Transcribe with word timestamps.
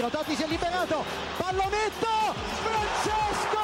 Tiro, 0.00 0.08
Totti 0.08 0.34
si 0.34 0.42
è 0.42 0.46
liberato, 0.46 1.04
pallonetto, 1.36 2.08
Francesco! 2.64 3.60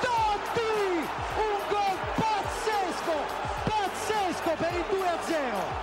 Totti! 0.00 1.06
Un 1.36 1.58
gol 1.68 1.98
pazzesco, 2.16 3.16
pazzesco 3.64 4.50
per 4.58 4.72
il 4.72 4.84
2-0. 4.90 5.82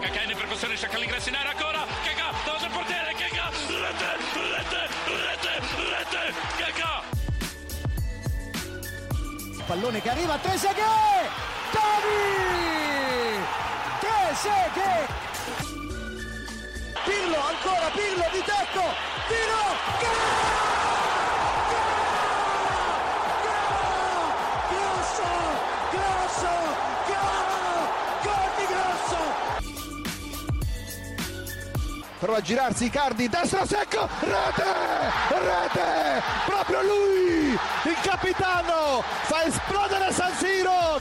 Cacà 0.00 0.20
in 0.20 0.36
percussione, 0.36 0.76
cerca 0.76 0.98
l'ingresso 0.98 1.30
in 1.30 1.34
area 1.36 1.52
ancora, 1.52 1.86
Cacà, 2.04 2.30
davanti 2.44 2.64
al 2.64 2.70
portiere, 2.72 3.14
Cacà, 3.14 3.48
rete, 3.48 4.16
rete, 4.52 4.88
rete, 5.06 5.60
rete, 5.96 6.34
Cacà! 6.58 7.02
Pallone 9.64 10.02
che 10.02 10.10
arriva, 10.10 10.36
Trezeguet! 10.36 11.30
Totti! 11.70 13.40
Trezeguet! 14.00 15.25
Pirlo, 17.36 17.42
ancora 17.42 17.90
Pirlo 17.90 18.24
di 18.32 18.42
tecco! 18.42 18.80
Tiro! 19.28 19.62
Gol! 20.00 20.16
Grosso! 24.70 25.28
Grosso! 25.90 26.52
Gol! 28.22 28.50
Di 28.56 28.66
Grosso! 28.66 29.20
Prova 32.18 32.38
a 32.38 32.40
girarsi 32.40 32.84
Icardi, 32.86 33.28
destro 33.28 33.66
secco, 33.66 34.08
rete! 34.20 34.64
Rete! 35.28 36.22
Proprio 36.46 36.82
lui, 36.82 37.50
il 37.50 37.96
capitano, 38.02 39.02
fa 39.24 39.44
esplodere 39.44 40.10
San 40.12 40.34
Siro! 40.36 41.00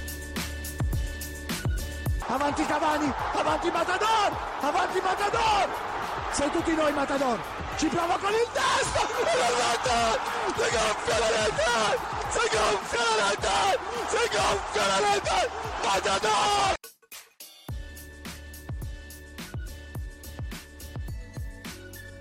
Avanti 2.27 2.65
Cavani, 2.65 3.13
avanti 3.33 3.71
Matador, 3.71 4.37
avanti 4.59 4.99
Matador! 4.99 5.94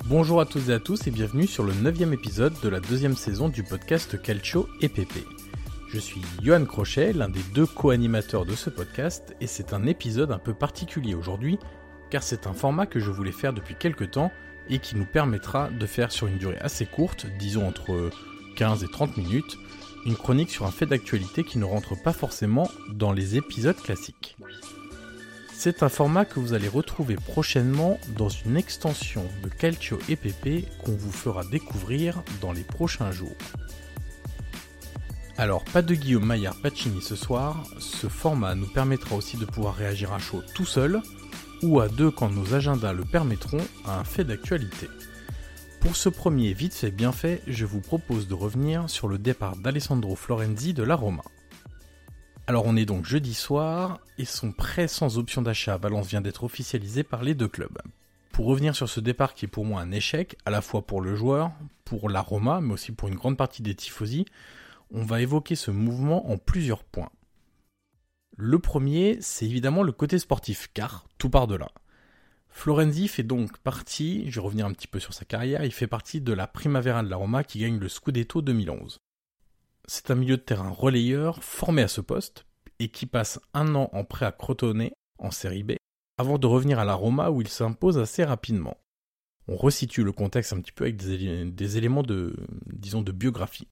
Bonjour 0.04 0.40
à 0.40 0.46
toutes 0.46 0.68
et 0.68 0.74
à 0.74 0.78
tous 0.78 1.08
et 1.08 1.10
bienvenue 1.10 1.48
sur 1.48 1.64
le 1.64 1.72
neuvième 1.72 2.12
épisode 2.12 2.54
de 2.62 2.68
la 2.68 2.78
deuxième 2.78 3.16
saison 3.16 3.48
du 3.48 3.64
podcast 3.64 4.22
Calcio 4.22 4.68
EPP. 4.80 5.26
Je 5.88 5.98
suis 5.98 6.22
Johan 6.40 6.66
Crochet, 6.66 7.12
l'un 7.12 7.28
des 7.28 7.42
deux 7.52 7.66
co-animateurs 7.66 8.44
de 8.46 8.54
ce 8.54 8.70
podcast, 8.70 9.34
et 9.40 9.48
c'est 9.48 9.72
un 9.72 9.86
épisode 9.86 10.30
un 10.30 10.38
peu 10.38 10.54
particulier 10.54 11.16
aujourd'hui, 11.16 11.58
car 12.14 12.22
c'est 12.22 12.46
un 12.46 12.52
format 12.52 12.86
que 12.86 13.00
je 13.00 13.10
voulais 13.10 13.32
faire 13.32 13.52
depuis 13.52 13.74
quelques 13.74 14.12
temps 14.12 14.30
et 14.70 14.78
qui 14.78 14.94
nous 14.94 15.04
permettra 15.04 15.68
de 15.68 15.84
faire 15.84 16.12
sur 16.12 16.28
une 16.28 16.38
durée 16.38 16.58
assez 16.60 16.86
courte, 16.86 17.26
disons 17.40 17.66
entre 17.66 18.08
15 18.54 18.84
et 18.84 18.88
30 18.88 19.16
minutes, 19.16 19.58
une 20.06 20.14
chronique 20.14 20.50
sur 20.50 20.64
un 20.64 20.70
fait 20.70 20.86
d'actualité 20.86 21.42
qui 21.42 21.58
ne 21.58 21.64
rentre 21.64 22.00
pas 22.00 22.12
forcément 22.12 22.70
dans 22.88 23.10
les 23.10 23.34
épisodes 23.36 23.74
classiques. 23.74 24.36
C'est 25.52 25.82
un 25.82 25.88
format 25.88 26.24
que 26.24 26.38
vous 26.38 26.52
allez 26.52 26.68
retrouver 26.68 27.16
prochainement 27.16 27.98
dans 28.16 28.28
une 28.28 28.56
extension 28.56 29.24
de 29.42 29.48
Calcio 29.48 29.98
EPP 30.08 30.68
qu'on 30.84 30.92
vous 30.92 31.10
fera 31.10 31.42
découvrir 31.42 32.22
dans 32.40 32.52
les 32.52 32.62
prochains 32.62 33.10
jours. 33.10 33.34
Alors, 35.36 35.64
pas 35.64 35.82
de 35.82 35.96
Guillaume 35.96 36.26
Maillard 36.26 36.54
Pacini 36.54 37.02
ce 37.02 37.16
soir, 37.16 37.64
ce 37.80 38.06
format 38.06 38.54
nous 38.54 38.68
permettra 38.68 39.16
aussi 39.16 39.36
de 39.36 39.46
pouvoir 39.46 39.74
réagir 39.74 40.12
à 40.12 40.20
chaud 40.20 40.44
tout 40.54 40.64
seul, 40.64 41.02
ou 41.62 41.80
à 41.80 41.88
deux 41.88 42.10
quand 42.10 42.30
nos 42.30 42.54
agendas 42.54 42.92
le 42.92 43.04
permettront, 43.04 43.64
à 43.84 43.98
un 43.98 44.04
fait 44.04 44.24
d'actualité. 44.24 44.88
Pour 45.80 45.96
ce 45.96 46.08
premier 46.08 46.52
vite 46.54 46.74
fait 46.74 46.90
bien 46.90 47.12
fait, 47.12 47.42
je 47.46 47.66
vous 47.66 47.80
propose 47.80 48.26
de 48.26 48.34
revenir 48.34 48.88
sur 48.88 49.06
le 49.06 49.18
départ 49.18 49.56
d'Alessandro 49.56 50.16
Florenzi 50.16 50.72
de 50.72 50.82
la 50.82 50.94
Roma. 50.94 51.22
Alors 52.46 52.64
on 52.66 52.76
est 52.76 52.84
donc 52.84 53.04
jeudi 53.04 53.34
soir, 53.34 54.00
et 54.18 54.24
son 54.24 54.52
prêt 54.52 54.88
sans 54.88 55.18
option 55.18 55.42
d'achat 55.42 55.74
à 55.74 55.78
Valence 55.78 56.08
vient 56.08 56.20
d'être 56.20 56.44
officialisé 56.44 57.02
par 57.02 57.22
les 57.22 57.34
deux 57.34 57.48
clubs. 57.48 57.78
Pour 58.32 58.46
revenir 58.46 58.74
sur 58.74 58.88
ce 58.88 59.00
départ 59.00 59.34
qui 59.34 59.44
est 59.44 59.48
pour 59.48 59.64
moi 59.64 59.80
un 59.80 59.92
échec, 59.92 60.36
à 60.44 60.50
la 60.50 60.60
fois 60.60 60.82
pour 60.82 61.00
le 61.00 61.14
joueur, 61.14 61.52
pour 61.84 62.10
la 62.10 62.20
Roma, 62.20 62.60
mais 62.60 62.72
aussi 62.72 62.92
pour 62.92 63.08
une 63.08 63.14
grande 63.14 63.36
partie 63.36 63.62
des 63.62 63.74
tifosi, 63.74 64.24
on 64.92 65.04
va 65.04 65.20
évoquer 65.20 65.54
ce 65.54 65.70
mouvement 65.70 66.30
en 66.30 66.36
plusieurs 66.36 66.82
points. 66.82 67.10
Le 68.36 68.58
premier, 68.58 69.18
c'est 69.20 69.46
évidemment 69.46 69.82
le 69.82 69.92
côté 69.92 70.18
sportif, 70.18 70.68
car 70.74 71.06
tout 71.18 71.30
part 71.30 71.46
de 71.46 71.54
là. 71.54 71.70
Florenzi 72.48 73.08
fait 73.08 73.22
donc 73.22 73.58
partie, 73.58 74.30
je 74.30 74.40
vais 74.40 74.44
revenir 74.44 74.66
un 74.66 74.72
petit 74.72 74.86
peu 74.86 75.00
sur 75.00 75.12
sa 75.12 75.24
carrière, 75.24 75.64
il 75.64 75.72
fait 75.72 75.86
partie 75.86 76.20
de 76.20 76.32
la 76.32 76.46
Primavera 76.46 77.02
de 77.02 77.10
la 77.10 77.16
Roma 77.16 77.44
qui 77.44 77.58
gagne 77.58 77.78
le 77.78 77.88
Scudetto 77.88 78.42
2011. 78.42 78.98
C'est 79.86 80.10
un 80.10 80.14
milieu 80.14 80.36
de 80.36 80.42
terrain 80.42 80.70
relayeur 80.70 81.42
formé 81.42 81.82
à 81.82 81.88
ce 81.88 82.00
poste 82.00 82.46
et 82.78 82.88
qui 82.88 83.06
passe 83.06 83.40
un 83.54 83.74
an 83.74 83.90
en 83.92 84.04
prêt 84.04 84.26
à 84.26 84.32
Crotone 84.32 84.90
en 85.18 85.30
série 85.30 85.62
B 85.62 85.72
avant 86.16 86.38
de 86.38 86.46
revenir 86.46 86.78
à 86.78 86.84
la 86.84 86.94
Roma 86.94 87.30
où 87.30 87.40
il 87.40 87.48
s'impose 87.48 87.98
assez 87.98 88.24
rapidement. 88.24 88.78
On 89.46 89.56
resitue 89.56 90.04
le 90.04 90.12
contexte 90.12 90.52
un 90.52 90.60
petit 90.60 90.72
peu 90.72 90.84
avec 90.84 90.96
des, 90.96 91.76
éléments 91.76 92.02
de, 92.02 92.34
disons, 92.72 93.02
de 93.02 93.12
biographie. 93.12 93.68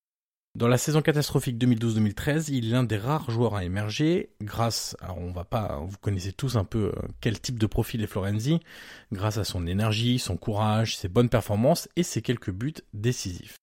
Dans 0.55 0.69
la 0.69 0.77
saison 0.77 1.01
catastrophique 1.01 1.57
2012-2013, 1.57 2.51
il 2.53 2.67
est 2.67 2.73
l'un 2.73 2.85
des 2.85 2.99
rares 2.99 3.31
joueurs 3.31 3.55
à 3.55 3.65
émerger 3.65 4.29
grâce, 4.43 4.95
alors 5.01 5.17
on 5.17 5.33
va 5.33 5.45
pas, 5.45 5.81
vous 5.83 5.97
connaissez 5.99 6.35
tous 6.35 6.57
un 6.57 6.65
peu 6.65 6.93
quel 7.23 7.41
type 7.41 7.59
de 7.59 7.67
profil 7.67 8.03
est 8.03 8.07
Florenzi, 8.07 8.61
grâce 9.13 9.39
à 9.39 9.45
son 9.45 9.67
énergie, 9.67 10.19
son 10.19 10.37
courage, 10.37 10.99
ses 10.99 11.09
bonnes 11.09 11.31
performances 11.31 11.89
et 11.97 12.03
ses 12.03 12.21
quelques 12.21 12.51
buts 12.51 12.75
décisifs. 12.93 13.57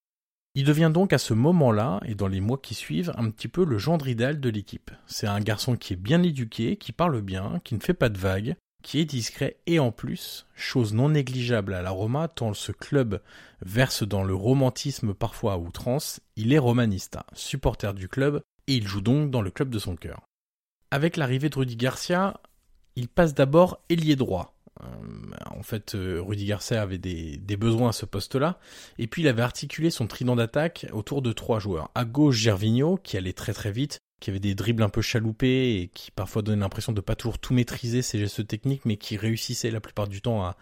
Il 0.56 0.65
devient 0.65 0.89
donc 0.91 1.13
à 1.13 1.19
ce 1.19 1.36
moment-là, 1.36 2.00
et 2.06 2.15
dans 2.15 2.27
les 2.27 2.41
mois 2.41 2.57
qui 2.57 2.74
suivent, 2.74 3.13
un 3.18 3.30
petit 3.30 3.50
peu 3.50 3.65
le 3.65 3.77
gendre 3.77 4.07
idéal 4.07 4.39
de 4.39 4.50
l'équipe. 4.50 4.89
C'est 5.06 5.27
un 5.27 5.42
garçon 5.42 5.75
qui 5.75 5.94
est 5.94 5.95
bien 5.95 6.24
éduqué, 6.24 6.75
qui 6.75 6.92
parle 6.92 7.21
bien, 7.21 7.62
qui 7.63 7.75
ne 7.75 7.81
fait 7.81 7.94
pas 7.94 8.09
de 8.09 8.18
vagues, 8.18 8.56
qui 8.81 8.99
est 8.99 9.05
discret 9.05 9.57
et 9.67 9.79
en 9.79 9.91
plus, 9.91 10.45
chose 10.55 10.93
non 10.93 11.09
négligeable 11.09 11.73
à 11.73 11.81
la 11.81 11.91
Roma, 11.91 12.27
tant 12.27 12.53
ce 12.53 12.71
club 12.71 13.21
verse 13.61 14.03
dans 14.03 14.23
le 14.23 14.33
romantisme 14.33 15.13
parfois 15.13 15.53
à 15.53 15.57
outrance, 15.57 16.21
il 16.35 16.53
est 16.53 16.59
romanista, 16.59 17.25
supporter 17.33 17.93
du 17.93 18.07
club, 18.07 18.41
et 18.67 18.75
il 18.75 18.87
joue 18.87 19.01
donc 19.01 19.31
dans 19.31 19.41
le 19.41 19.51
club 19.51 19.69
de 19.69 19.79
son 19.79 19.95
cœur. 19.95 20.21
Avec 20.91 21.17
l'arrivée 21.17 21.49
de 21.49 21.57
Rudy 21.57 21.75
Garcia, 21.75 22.39
il 22.95 23.07
passe 23.07 23.33
d'abord 23.33 23.83
ailier 23.89 24.15
droit. 24.15 24.55
Euh, 24.81 24.85
en 25.51 25.63
fait, 25.63 25.95
euh, 25.95 26.21
Rudy 26.21 26.45
Garcia 26.45 26.81
avait 26.81 26.97
des, 26.97 27.37
des 27.37 27.57
besoins 27.57 27.89
à 27.89 27.93
ce 27.93 28.05
poste-là, 28.05 28.59
et 28.97 29.07
puis 29.07 29.23
il 29.23 29.27
avait 29.27 29.41
articulé 29.41 29.89
son 29.89 30.07
trident 30.07 30.35
d'attaque 30.35 30.87
autour 30.93 31.21
de 31.21 31.33
trois 31.33 31.59
joueurs. 31.59 31.91
À 31.95 32.05
gauche, 32.05 32.37
Gervinho, 32.37 32.97
qui 32.97 33.17
allait 33.17 33.33
très 33.33 33.53
très 33.53 33.71
vite, 33.71 33.99
qui 34.19 34.30
avait 34.30 34.39
des 34.39 34.56
dribbles 34.56 34.83
un 34.83 34.89
peu 34.89 35.01
chaloupés 35.01 35.81
et 35.81 35.88
qui 35.94 36.12
parfois 36.12 36.42
donnait 36.42 36.62
l'impression 36.62 36.92
de 36.92 37.01
pas 37.01 37.16
toujours 37.16 37.39
tout 37.39 37.54
maîtriser 37.54 38.01
ses 38.01 38.19
gestes 38.19 38.48
techniques, 38.48 38.86
mais 38.86 38.98
qui 38.98 39.18
réussissait 39.18 39.71
la 39.71 39.80
plupart 39.80 40.07
du 40.07 40.21
temps 40.21 40.44
à, 40.44 40.56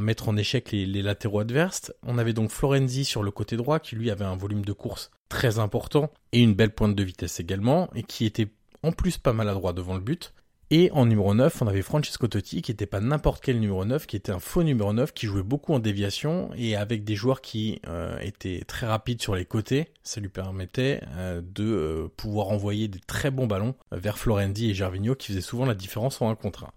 mettre 0.00 0.28
en 0.28 0.36
échec 0.36 0.72
les, 0.72 1.02
latéraux 1.02 1.40
adverses. 1.40 1.92
On 2.02 2.18
avait 2.18 2.34
donc 2.34 2.50
Florenzi 2.50 3.04
sur 3.04 3.22
le 3.22 3.30
côté 3.30 3.56
droit, 3.56 3.80
qui 3.80 3.96
lui 3.96 4.10
avait 4.10 4.24
un 4.24 4.36
volume 4.36 4.64
de 4.64 4.72
course 4.72 5.10
très 5.28 5.58
important 5.58 6.10
et 6.32 6.40
une 6.42 6.54
belle 6.54 6.74
pointe 6.74 6.94
de 6.94 7.02
vitesse 7.02 7.40
également, 7.40 7.88
et 7.94 8.02
qui 8.02 8.26
était 8.26 8.48
en 8.82 8.92
plus 8.92 9.18
pas 9.18 9.32
maladroit 9.32 9.72
devant 9.72 9.94
le 9.94 10.00
but. 10.00 10.32
Et 10.70 10.90
en 10.92 11.06
numéro 11.06 11.32
9, 11.32 11.62
on 11.62 11.66
avait 11.66 11.80
Francesco 11.80 12.28
Totti, 12.28 12.60
qui 12.60 12.72
n'était 12.72 12.84
pas 12.84 13.00
n'importe 13.00 13.42
quel 13.42 13.58
numéro 13.58 13.86
9, 13.86 14.06
qui 14.06 14.16
était 14.16 14.32
un 14.32 14.38
faux 14.38 14.62
numéro 14.62 14.92
9, 14.92 15.14
qui 15.14 15.24
jouait 15.24 15.42
beaucoup 15.42 15.72
en 15.72 15.78
déviation, 15.78 16.50
et 16.56 16.76
avec 16.76 17.04
des 17.04 17.16
joueurs 17.16 17.40
qui 17.40 17.80
euh, 17.86 18.18
étaient 18.18 18.62
très 18.66 18.86
rapides 18.86 19.22
sur 19.22 19.34
les 19.34 19.46
côtés, 19.46 19.88
ça 20.02 20.20
lui 20.20 20.28
permettait 20.28 21.00
euh, 21.16 21.40
de 21.42 21.64
euh, 21.64 22.08
pouvoir 22.14 22.48
envoyer 22.48 22.86
des 22.86 23.00
très 23.00 23.30
bons 23.30 23.46
ballons 23.46 23.76
vers 23.92 24.18
Florendi 24.18 24.70
et 24.70 24.74
Gervinho, 24.74 25.14
qui 25.14 25.28
faisaient 25.28 25.40
souvent 25.40 25.64
la 25.64 25.74
différence 25.74 26.20
en 26.20 26.28
un 26.28 26.34
contre 26.34 26.64
1. 26.64 26.70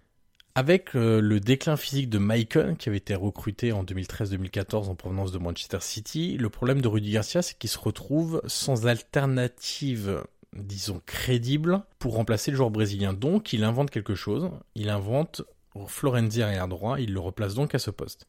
Avec 0.55 0.95
le 0.95 1.39
déclin 1.39 1.77
physique 1.77 2.09
de 2.09 2.17
Maicon, 2.17 2.75
qui 2.77 2.89
avait 2.89 2.97
été 2.97 3.15
recruté 3.15 3.71
en 3.71 3.85
2013-2014 3.85 4.89
en 4.89 4.95
provenance 4.95 5.31
de 5.31 5.37
Manchester 5.37 5.77
City, 5.79 6.35
le 6.37 6.49
problème 6.49 6.81
de 6.81 6.89
Rudy 6.89 7.11
Garcia, 7.11 7.41
c'est 7.41 7.57
qu'il 7.57 7.69
se 7.69 7.79
retrouve 7.79 8.41
sans 8.47 8.85
alternative 8.85 10.21
disons, 10.53 11.01
crédible 11.05 11.83
pour 11.99 12.15
remplacer 12.15 12.51
le 12.51 12.57
joueur 12.57 12.71
brésilien. 12.71 13.13
Donc, 13.13 13.53
il 13.53 13.63
invente 13.63 13.89
quelque 13.89 14.15
chose. 14.15 14.49
Il 14.75 14.89
invente 14.89 15.43
Florenzi 15.87 16.41
arrière 16.41 16.67
droit. 16.67 16.99
Il 16.99 17.13
le 17.13 17.19
replace 17.19 17.53
donc 17.53 17.75
à 17.75 17.79
ce 17.79 17.91
poste. 17.91 18.27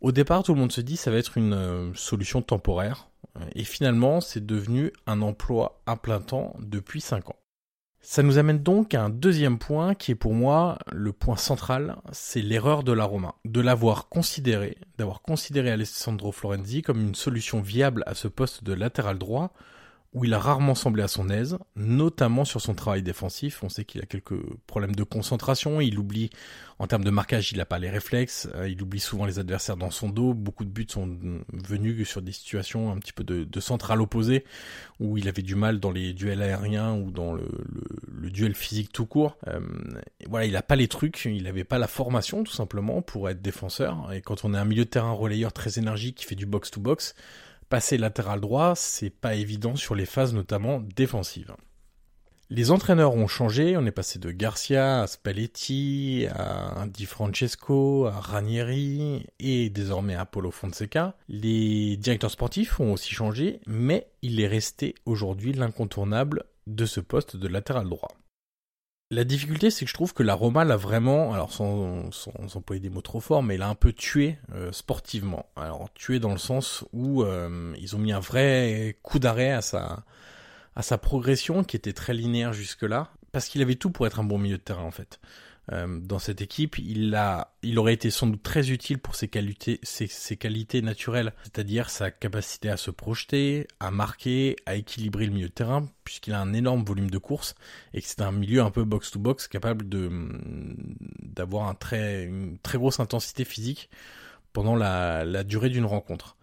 Au 0.00 0.12
départ, 0.12 0.42
tout 0.42 0.54
le 0.54 0.60
monde 0.60 0.72
se 0.72 0.80
dit 0.80 0.96
ça 0.96 1.10
va 1.10 1.16
être 1.16 1.38
une 1.38 1.54
euh, 1.54 1.94
solution 1.94 2.42
temporaire. 2.42 3.08
Et 3.54 3.64
finalement, 3.64 4.20
c'est 4.20 4.44
devenu 4.44 4.92
un 5.06 5.20
emploi 5.22 5.80
à 5.86 5.96
plein 5.96 6.20
temps 6.20 6.54
depuis 6.58 7.00
5 7.00 7.30
ans. 7.30 7.36
Ça 8.00 8.22
nous 8.22 8.38
amène 8.38 8.62
donc 8.62 8.94
à 8.94 9.02
un 9.02 9.10
deuxième 9.10 9.58
point 9.58 9.94
qui 9.94 10.12
est 10.12 10.16
pour 10.16 10.32
moi 10.32 10.78
le 10.92 11.12
point 11.12 11.36
central, 11.36 11.96
c'est 12.12 12.40
l'erreur 12.40 12.84
de 12.84 12.92
la 12.92 13.04
Roma. 13.04 13.34
De 13.44 13.60
l'avoir 13.60 14.08
considéré, 14.08 14.78
d'avoir 14.96 15.22
considéré 15.22 15.72
Alessandro 15.72 16.30
Florenzi 16.30 16.82
comme 16.82 17.00
une 17.00 17.16
solution 17.16 17.60
viable 17.60 18.04
à 18.06 18.14
ce 18.14 18.28
poste 18.28 18.62
de 18.62 18.74
latéral 18.74 19.18
droit, 19.18 19.52
où 20.16 20.24
il 20.24 20.32
a 20.32 20.38
rarement 20.38 20.74
semblé 20.74 21.02
à 21.02 21.08
son 21.08 21.28
aise, 21.28 21.58
notamment 21.76 22.46
sur 22.46 22.58
son 22.62 22.74
travail 22.74 23.02
défensif. 23.02 23.62
On 23.62 23.68
sait 23.68 23.84
qu'il 23.84 24.00
a 24.00 24.06
quelques 24.06 24.40
problèmes 24.66 24.94
de 24.94 25.02
concentration, 25.02 25.78
il 25.78 25.98
oublie, 25.98 26.30
en 26.78 26.86
termes 26.86 27.04
de 27.04 27.10
marquage, 27.10 27.52
il 27.52 27.58
n'a 27.58 27.66
pas 27.66 27.78
les 27.78 27.90
réflexes, 27.90 28.48
euh, 28.54 28.66
il 28.66 28.80
oublie 28.80 28.98
souvent 28.98 29.26
les 29.26 29.38
adversaires 29.38 29.76
dans 29.76 29.90
son 29.90 30.08
dos. 30.08 30.32
Beaucoup 30.32 30.64
de 30.64 30.70
buts 30.70 30.86
sont 30.88 31.18
venus 31.52 32.08
sur 32.08 32.22
des 32.22 32.32
situations 32.32 32.90
un 32.90 32.96
petit 32.96 33.12
peu 33.12 33.24
de, 33.24 33.44
de 33.44 33.60
centrale 33.60 34.00
opposée, 34.00 34.46
où 35.00 35.18
il 35.18 35.28
avait 35.28 35.42
du 35.42 35.54
mal 35.54 35.80
dans 35.80 35.90
les 35.90 36.14
duels 36.14 36.40
aériens 36.40 36.94
ou 36.94 37.10
dans 37.10 37.34
le, 37.34 37.46
duel 38.30 38.54
physique 38.54 38.92
tout 38.94 39.04
court. 39.04 39.36
Euh, 39.48 39.60
voilà, 40.30 40.46
il 40.46 40.52
n'a 40.52 40.62
pas 40.62 40.76
les 40.76 40.88
trucs, 40.88 41.26
il 41.26 41.42
n'avait 41.42 41.64
pas 41.64 41.76
la 41.76 41.88
formation 41.88 42.42
tout 42.42 42.54
simplement 42.54 43.02
pour 43.02 43.28
être 43.28 43.42
défenseur. 43.42 44.10
Et 44.14 44.22
quand 44.22 44.46
on 44.46 44.54
est 44.54 44.58
un 44.58 44.64
milieu 44.64 44.86
de 44.86 44.90
terrain 44.90 45.12
relayeur 45.12 45.52
très 45.52 45.78
énergique 45.78 46.16
qui 46.16 46.24
fait 46.24 46.36
du 46.36 46.46
box 46.46 46.70
to 46.70 46.80
box 46.80 47.14
passer 47.68 47.98
latéral 47.98 48.40
droit, 48.40 48.74
c'est 48.74 49.10
pas 49.10 49.34
évident 49.34 49.76
sur 49.76 49.94
les 49.94 50.06
phases 50.06 50.34
notamment 50.34 50.80
défensives. 50.80 51.54
Les 52.48 52.70
entraîneurs 52.70 53.16
ont 53.16 53.26
changé, 53.26 53.76
on 53.76 53.84
est 53.86 53.90
passé 53.90 54.20
de 54.20 54.30
Garcia 54.30 55.02
à 55.02 55.06
Spalletti, 55.08 56.26
à 56.30 56.86
Di 56.86 57.04
Francesco, 57.04 58.06
à 58.06 58.20
Ranieri 58.20 59.26
et 59.40 59.68
désormais 59.68 60.14
à 60.14 60.26
Paulo 60.26 60.52
Fonseca. 60.52 61.16
Les 61.28 61.96
directeurs 61.96 62.30
sportifs 62.30 62.78
ont 62.78 62.92
aussi 62.92 63.12
changé, 63.12 63.60
mais 63.66 64.06
il 64.22 64.40
est 64.40 64.46
resté 64.46 64.94
aujourd'hui 65.06 65.52
l'incontournable 65.54 66.44
de 66.68 66.86
ce 66.86 67.00
poste 67.00 67.36
de 67.36 67.48
latéral 67.48 67.88
droit. 67.88 68.12
La 69.12 69.22
difficulté, 69.22 69.70
c'est 69.70 69.84
que 69.84 69.88
je 69.88 69.94
trouve 69.94 70.14
que 70.14 70.24
la 70.24 70.34
Roma 70.34 70.64
l'a 70.64 70.76
vraiment, 70.76 71.32
alors 71.32 71.52
sans, 71.52 72.10
sans, 72.10 72.32
employer 72.56 72.80
des 72.80 72.90
mots 72.90 73.02
trop 73.02 73.20
forts, 73.20 73.44
mais 73.44 73.54
elle 73.54 73.62
a 73.62 73.68
un 73.68 73.76
peu 73.76 73.92
tué 73.92 74.36
euh, 74.52 74.72
sportivement. 74.72 75.46
Alors 75.54 75.92
tué 75.94 76.18
dans 76.18 76.32
le 76.32 76.38
sens 76.38 76.84
où 76.92 77.22
euh, 77.22 77.72
ils 77.78 77.94
ont 77.94 78.00
mis 78.00 78.10
un 78.10 78.18
vrai 78.18 78.98
coup 79.02 79.20
d'arrêt 79.20 79.52
à 79.52 79.62
sa, 79.62 80.02
à 80.74 80.82
sa 80.82 80.98
progression 80.98 81.62
qui 81.62 81.76
était 81.76 81.92
très 81.92 82.14
linéaire 82.14 82.52
jusque-là, 82.52 83.12
parce 83.30 83.46
qu'il 83.46 83.62
avait 83.62 83.76
tout 83.76 83.90
pour 83.90 84.08
être 84.08 84.18
un 84.18 84.24
bon 84.24 84.38
milieu 84.38 84.58
de 84.58 84.62
terrain 84.62 84.82
en 84.82 84.90
fait. 84.90 85.20
Euh, 85.72 85.98
dans 86.00 86.18
cette 86.18 86.40
équipe, 86.40 86.78
il 86.78 87.14
a, 87.14 87.54
il 87.62 87.78
aurait 87.78 87.94
été 87.94 88.10
sans 88.10 88.28
doute 88.28 88.42
très 88.42 88.70
utile 88.70 88.98
pour 88.98 89.16
ses 89.16 89.28
qualités, 89.28 89.80
ses, 89.82 90.06
ses 90.06 90.36
qualités 90.36 90.80
naturelles, 90.80 91.32
c'est-à-dire 91.42 91.90
sa 91.90 92.10
capacité 92.10 92.70
à 92.70 92.76
se 92.76 92.90
projeter, 92.90 93.66
à 93.80 93.90
marquer, 93.90 94.56
à 94.66 94.76
équilibrer 94.76 95.26
le 95.26 95.32
milieu 95.32 95.48
de 95.48 95.52
terrain, 95.52 95.88
puisqu'il 96.04 96.34
a 96.34 96.40
un 96.40 96.52
énorme 96.52 96.84
volume 96.84 97.10
de 97.10 97.18
course 97.18 97.54
et 97.94 98.00
que 98.00 98.06
c'est 98.06 98.22
un 98.22 98.32
milieu 98.32 98.62
un 98.62 98.70
peu 98.70 98.84
box-to-box 98.84 99.48
capable 99.48 99.88
de 99.88 100.10
d'avoir 101.22 101.68
un 101.68 101.74
très, 101.74 102.24
une 102.24 102.58
très 102.58 102.78
grosse 102.78 103.00
intensité 103.00 103.44
physique 103.44 103.90
pendant 104.52 104.76
la, 104.76 105.24
la 105.24 105.44
durée 105.44 105.68
d'une 105.68 105.84
rencontre. 105.84 106.36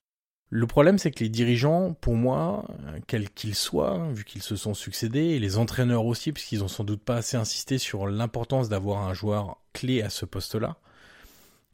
Le 0.56 0.68
problème, 0.68 1.00
c'est 1.00 1.10
que 1.10 1.24
les 1.24 1.30
dirigeants, 1.30 1.96
pour 2.00 2.14
moi, 2.14 2.68
quels 3.08 3.32
qu'ils 3.32 3.56
soient, 3.56 4.08
vu 4.14 4.24
qu'ils 4.24 4.44
se 4.44 4.56
sont 4.56 4.76
succédés, 4.76 5.30
et 5.30 5.40
les 5.40 5.58
entraîneurs 5.58 6.06
aussi, 6.06 6.32
puisqu'ils 6.32 6.64
ont 6.64 6.68
sans 6.68 6.84
doute 6.84 7.02
pas 7.02 7.16
assez 7.16 7.36
insisté 7.36 7.80
sur 7.80 8.06
l'importance 8.06 8.70
d'avoir 8.70 9.00
un 9.00 9.16
joueur 9.16 9.58
clé 9.74 10.04
à 10.04 10.12
ce 10.12 10.28
poste-là, 10.28 10.78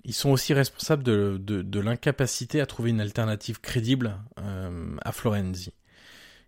ils 0.05 0.13
sont 0.13 0.29
aussi 0.29 0.53
responsables 0.53 1.03
de, 1.03 1.79
l'incapacité 1.81 2.61
à 2.61 2.65
trouver 2.65 2.91
une 2.91 3.01
alternative 3.01 3.59
crédible 3.59 4.15
euh, 4.39 4.95
à 5.01 5.11
Florenzi. 5.11 5.73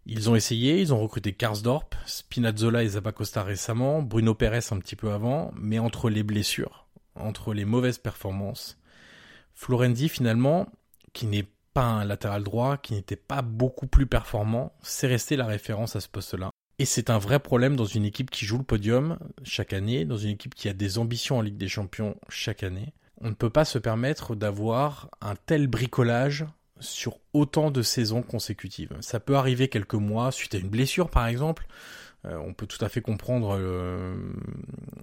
Ils 0.06 0.30
ont 0.30 0.36
essayé, 0.38 0.80
ils 0.80 0.94
ont 0.94 1.02
recruté 1.02 1.34
Karsdorp, 1.34 1.96
Spinazzola 2.06 2.84
et 2.84 2.88
Zapacosta 2.88 3.44
récemment, 3.44 4.02
Bruno 4.02 4.36
Pérez 4.36 4.72
un 4.72 4.80
petit 4.80 4.96
peu 4.96 5.12
avant, 5.12 5.52
mais 5.58 5.80
entre 5.80 6.10
les 6.10 6.24
blessures, 6.24 6.88
entre 7.16 7.54
les 7.54 7.66
mauvaises 7.66 7.98
performances, 7.98 8.80
Florenzi 9.54 10.08
finalement, 10.08 10.70
qui 11.12 11.26
n'est 11.26 11.48
pas 11.74 11.84
un 11.84 12.06
latéral 12.06 12.44
droit, 12.44 12.78
qui 12.78 12.94
n'était 12.94 13.16
pas 13.16 13.42
beaucoup 13.42 13.88
plus 13.88 14.08
performant, 14.08 14.74
c'est 14.82 15.08
resté 15.08 15.36
la 15.36 15.46
référence 15.46 15.96
à 15.96 16.02
ce 16.02 16.10
poste-là. 16.10 16.52
Et 16.80 16.86
c'est 16.86 17.10
un 17.10 17.20
vrai 17.20 17.40
problème 17.40 17.76
dans 17.76 17.86
une 17.86 18.06
équipe 18.06 18.32
qui 18.32 18.46
joue 18.46 18.58
le 18.58 18.64
podium 18.64 19.20
chaque 19.44 19.74
année, 19.74 20.06
dans 20.06 20.18
une 20.18 20.32
équipe 20.32 20.56
qui 20.56 20.68
a 20.68 20.74
des 20.74 20.98
ambitions 20.98 21.38
en 21.38 21.42
Ligue 21.42 21.58
des 21.58 21.68
Champions 21.68 22.16
chaque 22.30 22.64
année. 22.64 22.94
On 23.22 23.30
ne 23.30 23.36
peut 23.36 23.52
pas 23.52 23.66
se 23.66 23.78
permettre 23.78 24.36
d'avoir 24.36 25.10
un 25.22 25.36
tel 25.36 25.68
bricolage 25.68 26.46
sur 26.80 27.20
autant 27.34 27.70
de 27.70 27.84
saisons 27.84 28.24
consécutives. 28.24 28.98
Ça 29.02 29.20
peut 29.20 29.36
arriver 29.36 29.68
quelques 29.68 29.94
mois 29.94 30.32
suite 30.32 30.56
à 30.56 30.58
une 30.58 30.70
blessure 30.70 31.12
par 31.12 31.28
exemple, 31.28 31.68
euh, 32.26 32.38
on 32.38 32.54
peut 32.54 32.68
tout 32.68 32.84
à 32.84 32.90
fait 32.90 33.02
comprendre 33.02 33.58
euh, 33.60 34.16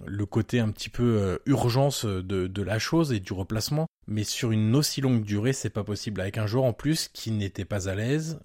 le, 0.07 0.27
côté 0.27 0.61
un 0.61 0.71
petit 0.71 0.89
peu 0.89 1.03
euh, 1.03 1.39
urgence 1.47 2.05
de, 2.05 2.63
la 2.63 2.79
chose 2.79 3.13
et 3.13 3.21
du 3.21 3.33
replacement, 3.33 3.87
mais 4.09 4.25
sur 4.25 4.50
une 4.50 4.75
aussi 4.75 5.00
longue 5.00 5.23
durée, 5.23 5.53
c'est 5.53 5.71
pas 5.71 5.85
possible. 5.85 6.21
Avec 6.21 6.38
un 6.38 6.47
joueur 6.47 6.65
en 6.65 6.73
plus 6.73 7.09
qui 7.12 7.31
n'était 7.31 7.67
pas 7.67 7.88
à 7.88 7.95
l'aise, 7.95 8.41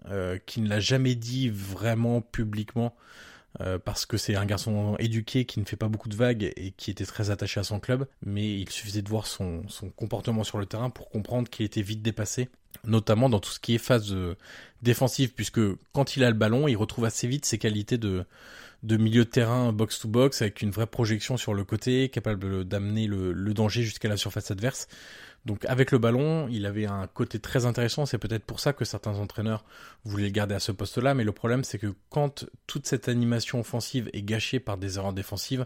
qui 0.45 0.61
ne 0.61 0.69
l'a 0.69 0.79
jamais 0.79 1.15
dit 1.15 1.49
vraiment 1.49 2.21
publiquement. 2.21 2.95
parce 3.85 4.05
que 4.05 4.17
c'est 4.17 4.35
un 4.35 4.45
garçon 4.45 4.95
éduqué 4.99 5.45
qui 5.45 5.59
ne 5.59 5.65
fait 5.65 5.75
pas 5.77 5.87
beaucoup 5.87 6.09
de 6.09 6.15
vagues 6.15 6.51
et 6.55 6.71
qui 6.71 6.91
était 6.91 7.05
très 7.05 7.29
attaché 7.29 7.59
à 7.59 7.63
son 7.63 7.79
club, 7.79 8.07
mais 8.25 8.59
il 8.59 8.69
suffisait 8.69 9.01
de 9.01 9.09
voir 9.09 9.25
son, 9.25 9.63
son 9.69 9.89
comportement 9.89 10.43
sur 10.43 10.57
le 10.57 10.65
terrain 10.65 10.89
pour 10.89 11.09
comprendre 11.09 11.49
qu'il 11.49 11.65
était 11.65 11.81
vite 11.81 12.01
dépassé, 12.01 12.49
notamment 12.83 13.29
dans 13.29 13.39
tout 13.39 13.51
ce 13.51 13.59
qui 13.59 13.75
est 13.75 13.79
phase 13.79 14.15
défensive, 14.81 15.33
puisque 15.33 15.61
quand 15.93 16.17
il 16.17 16.23
a 16.23 16.29
le 16.29 16.35
ballon, 16.35 16.67
il 16.67 16.75
retrouve 16.75 17.05
assez 17.05 17.27
vite 17.27 17.45
ses 17.45 17.57
qualités 17.57 17.97
de, 17.97 18.25
de 18.83 18.97
milieu 18.97 19.23
de 19.23 19.29
terrain 19.29 19.71
box-to-box 19.71 20.41
avec 20.41 20.61
une 20.61 20.71
vraie 20.71 20.87
projection 20.87 21.37
sur 21.37 21.53
le 21.53 21.63
côté, 21.63 22.09
capable 22.09 22.65
d'amener 22.65 23.07
le, 23.07 23.53
danger 23.53 23.81
jusqu'à 23.83 24.09
la 24.09 24.17
surface 24.17 24.51
adverse. 24.51 24.87
Donc 25.45 25.65
avec 25.65 25.91
le 25.91 25.97
ballon, 25.97 26.47
il 26.49 26.65
avait 26.65 26.85
un 26.85 27.07
côté 27.07 27.39
très 27.39 27.65
intéressant, 27.65 28.05
c'est 28.05 28.17
peut-être 28.17 28.45
pour 28.45 28.59
ça 28.61 28.71
que 28.71 28.85
certains 28.85 29.15
entraîneurs 29.15 29.65
voulaient 30.05 30.25
le 30.25 30.29
garder 30.29 30.55
à 30.55 30.59
ce 30.59 30.71
poste-là, 30.71 31.13
mais 31.13 31.25
le 31.25 31.33
problème 31.33 31.65
c'est 31.65 31.77
que 31.79 31.93
quand 32.09 32.45
toute 32.65 32.87
cette 32.87 33.09
animation 33.09 33.59
offensive 33.59 34.09
est 34.13 34.21
gâchée 34.21 34.61
par 34.61 34.77
des 34.77 34.97
erreurs 34.97 35.11
défensives, 35.11 35.65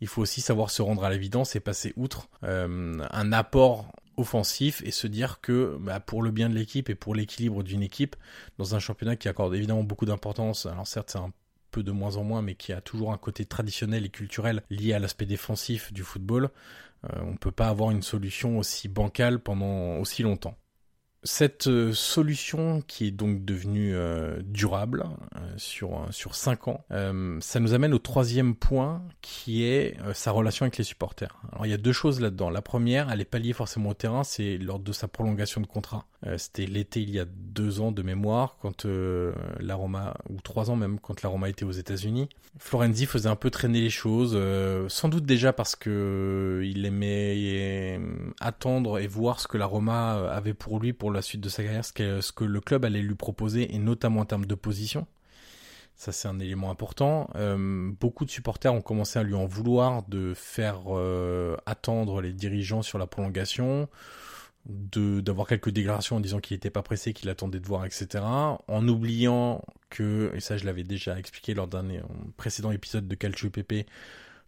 il 0.00 0.06
faut 0.06 0.22
aussi 0.22 0.40
savoir 0.40 0.70
se 0.70 0.80
rendre 0.80 1.02
à 1.02 1.10
l'évidence 1.10 1.56
et 1.56 1.60
passer 1.60 1.92
outre 1.96 2.28
euh, 2.44 2.98
un 3.10 3.32
apport 3.32 3.92
offensif 4.16 4.80
et 4.84 4.92
se 4.92 5.08
dire 5.08 5.40
que 5.40 5.76
bah, 5.80 5.98
pour 5.98 6.22
le 6.22 6.30
bien 6.30 6.48
de 6.48 6.54
l'équipe 6.54 6.88
et 6.88 6.94
pour 6.94 7.14
l'équilibre 7.14 7.64
d'une 7.64 7.82
équipe, 7.82 8.14
dans 8.58 8.76
un 8.76 8.78
championnat 8.78 9.16
qui 9.16 9.28
accorde 9.28 9.54
évidemment 9.54 9.82
beaucoup 9.82 10.06
d'importance, 10.06 10.66
alors 10.66 10.86
certes 10.86 11.10
c'est 11.10 11.18
un 11.18 11.32
de 11.82 11.92
moins 11.92 12.16
en 12.16 12.24
moins, 12.24 12.42
mais 12.42 12.54
qui 12.54 12.72
a 12.72 12.80
toujours 12.80 13.12
un 13.12 13.18
côté 13.18 13.44
traditionnel 13.44 14.04
et 14.04 14.10
culturel 14.10 14.62
lié 14.70 14.92
à 14.92 14.98
l'aspect 14.98 15.26
défensif 15.26 15.92
du 15.92 16.02
football. 16.02 16.50
on 17.20 17.32
ne 17.32 17.36
peut 17.36 17.52
pas 17.52 17.68
avoir 17.68 17.90
une 17.90 18.02
solution 18.02 18.58
aussi 18.58 18.88
bancale 18.88 19.38
pendant 19.38 19.98
aussi 19.98 20.22
longtemps. 20.22 20.56
Cette 21.26 21.66
euh, 21.66 21.92
solution 21.92 22.82
qui 22.86 23.08
est 23.08 23.10
donc 23.10 23.44
devenue 23.44 23.96
euh, 23.96 24.40
durable 24.44 25.06
euh, 25.34 25.40
sur 25.56 26.06
sur 26.10 26.32
ans, 26.68 26.84
ça 27.40 27.60
nous 27.60 27.74
amène 27.74 27.92
au 27.92 27.98
troisième 27.98 28.54
point 28.54 29.02
qui 29.22 29.64
est 29.64 29.96
sa 30.14 30.30
relation 30.30 30.64
avec 30.64 30.78
les 30.78 30.84
supporters. 30.84 31.40
Alors 31.52 31.66
il 31.66 31.70
y 31.70 31.74
a 31.74 31.78
deux 31.78 31.92
choses 31.92 32.20
là-dedans. 32.20 32.48
La 32.48 32.62
première, 32.62 33.10
elle 33.10 33.20
est 33.20 33.24
pas 33.24 33.40
liée 33.40 33.52
forcément 33.52 33.90
au 33.90 33.94
terrain, 33.94 34.22
c'est 34.22 34.56
lors 34.58 34.78
de 34.78 34.92
sa 34.92 35.08
prolongation 35.08 35.60
de 35.60 35.66
contrat. 35.66 36.06
C'était 36.38 36.66
l'été 36.66 37.00
il 37.00 37.10
y 37.10 37.20
a 37.20 37.24
deux 37.24 37.80
ans 37.80 37.92
de 37.92 38.02
mémoire 38.02 38.56
quand 38.60 38.86
la 38.86 39.74
Roma 39.74 40.14
ou 40.28 40.40
trois 40.40 40.70
ans 40.70 40.76
même 40.76 40.98
quand 40.98 41.22
la 41.22 41.28
Roma 41.28 41.48
était 41.48 41.64
aux 41.64 41.72
États-Unis. 41.72 42.28
Florenzi 42.58 43.06
faisait 43.06 43.28
un 43.28 43.36
peu 43.36 43.50
traîner 43.50 43.80
les 43.80 43.90
choses, 43.90 44.38
sans 44.88 45.08
doute 45.08 45.24
déjà 45.24 45.52
parce 45.52 45.76
que 45.76 46.62
il 46.64 46.84
aimait 46.84 48.00
attendre 48.40 48.98
et 48.98 49.06
voir 49.06 49.40
ce 49.40 49.48
que 49.48 49.58
la 49.58 49.66
Roma 49.66 50.30
avait 50.30 50.54
pour 50.54 50.80
lui 50.80 50.92
pour 50.92 51.10
la 51.10 51.22
suite 51.22 51.40
de 51.40 51.48
sa 51.48 51.62
carrière, 51.62 51.84
ce 51.84 51.92
que, 52.32 52.44
le 52.44 52.60
club 52.60 52.84
allait 52.84 53.02
lui 53.02 53.14
proposer, 53.14 53.74
et 53.74 53.78
notamment 53.78 54.20
en 54.20 54.24
termes 54.24 54.46
de 54.46 54.54
position. 54.54 55.06
Ça, 55.94 56.12
c'est 56.12 56.28
un 56.28 56.38
élément 56.38 56.70
important. 56.70 57.30
Euh, 57.36 57.90
beaucoup 57.98 58.26
de 58.26 58.30
supporters 58.30 58.72
ont 58.72 58.82
commencé 58.82 59.18
à 59.18 59.22
lui 59.22 59.34
en 59.34 59.46
vouloir 59.46 60.02
de 60.08 60.34
faire 60.34 60.82
euh, 60.88 61.56
attendre 61.64 62.20
les 62.20 62.32
dirigeants 62.32 62.82
sur 62.82 62.98
la 62.98 63.06
prolongation, 63.06 63.88
d'avoir 64.66 65.46
quelques 65.46 65.70
déclarations 65.70 66.16
en 66.16 66.20
disant 66.20 66.40
qu'il 66.40 66.54
n'était 66.54 66.70
pas 66.70 66.82
pressé, 66.82 67.12
qu'il 67.12 67.28
attendait 67.28 67.60
de 67.60 67.66
voir, 67.66 67.84
etc. 67.84 68.24
En 68.24 68.88
oubliant 68.88 69.64
que, 69.90 70.32
et 70.34 70.40
ça 70.40 70.56
je 70.56 70.64
l'avais 70.64 70.84
déjà 70.84 71.18
expliqué 71.18 71.54
lors 71.54 71.68
d'un 71.68 71.84
précédent 72.36 72.72
épisode 72.72 73.06
de 73.06 73.14
Calcio 73.14 73.50
PP, 73.50 73.86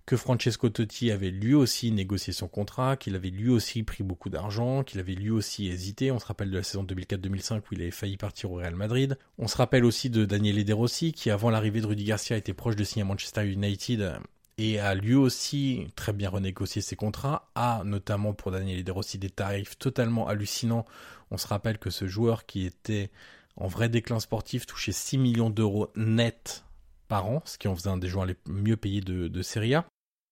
que 0.09 0.17
Francesco 0.17 0.71
Totti 0.71 1.11
avait 1.11 1.31
lui 1.31 1.53
aussi 1.53 1.93
négocié 1.93 2.33
son 2.33 2.49
contrat, 2.49 2.97
qu'il 2.97 3.15
avait 3.15 3.29
lui 3.29 3.51
aussi 3.51 3.83
pris 3.83 4.03
beaucoup 4.03 4.31
d'argent, 4.31 4.83
qu'il 4.83 5.01
avait 5.01 5.13
lui 5.13 5.29
aussi 5.29 5.69
hésité. 5.69 6.11
On 6.11 6.19
se 6.19 6.25
rappelle 6.25 6.51
de 6.51 6.57
la 6.57 6.63
saison 6.63 6.83
2004-2005 6.83 7.59
où 7.59 7.63
il 7.73 7.83
avait 7.83 7.91
failli 7.91 8.17
partir 8.17 8.51
au 8.51 8.55
Real 8.55 8.75
Madrid. 8.75 9.19
On 9.37 9.49
se 9.49 9.57
rappelle 9.59 9.85
aussi 9.85 10.09
de 10.09 10.25
Daniel 10.25 10.65
De 10.65 10.73
Rossi 10.73 11.13
qui 11.13 11.29
avant 11.29 11.51
l'arrivée 11.51 11.83
de 11.83 11.87
Rudy 11.87 12.05
Garcia 12.05 12.39
était 12.39 12.55
proche 12.55 12.75
de 12.75 12.85
signer 12.85 13.03
à 13.03 13.05
Manchester 13.05 13.47
United 13.47 14.19
et 14.59 14.81
a 14.81 14.95
lui 14.95 15.15
aussi 15.15 15.87
très 15.95 16.13
bien 16.13 16.29
renégocié 16.29 16.83
ses 16.83 16.97
contrats, 16.97 17.49
a 17.55 17.83
notamment 17.85 18.35
pour 18.35 18.51
Daniel 18.51 18.83
De 18.83 18.93
Rossi 18.93 19.17
des 19.17 19.31
tarifs 19.31 19.79
totalement 19.79 20.27
hallucinants. 20.27 20.85
On 21.31 21.39
se 21.39 21.47
rappelle 21.47 21.79
que 21.79 21.91
ce 21.91 22.09
joueur 22.09 22.45
qui 22.45 22.67
était 22.67 23.11
en 23.57 23.69
vrai 23.69 23.89
déclin 23.89 24.19
sportif 24.21 24.67
touchait 24.67 24.93
6 24.93 25.19
millions 25.19 25.51
d'euros 25.51 25.91
net 25.95 26.65
par 27.07 27.27
an, 27.27 27.43
ce 27.45 27.57
qui 27.57 27.69
en 27.69 27.77
faisait 27.77 27.89
un 27.91 27.97
des 27.97 28.09
joueurs 28.09 28.27
les 28.27 28.37
mieux 28.47 28.77
payés 28.77 29.01
de, 29.01 29.29
de 29.29 29.43
Serie 29.43 29.75
A. 29.75 29.87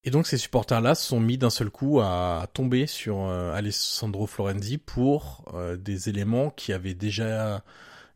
Et 0.05 0.11
donc 0.11 0.27
ces 0.27 0.39
supporters-là 0.39 0.95
se 0.95 1.07
sont 1.07 1.21
mis 1.21 1.39
d'un 1.39 1.51
seul 1.51 1.71
coup 1.71 2.01
à 2.01 2.47
tomber 2.53 2.87
sur 2.87 3.19
euh, 3.21 3.53
Alessandro 3.53 4.27
Florenzi 4.27 4.79
pour 4.79 5.45
euh, 5.55 5.77
des 5.77 6.09
éléments 6.09 6.51
qui 6.51 6.73
avaient 6.73 6.95
déjà 6.95 7.65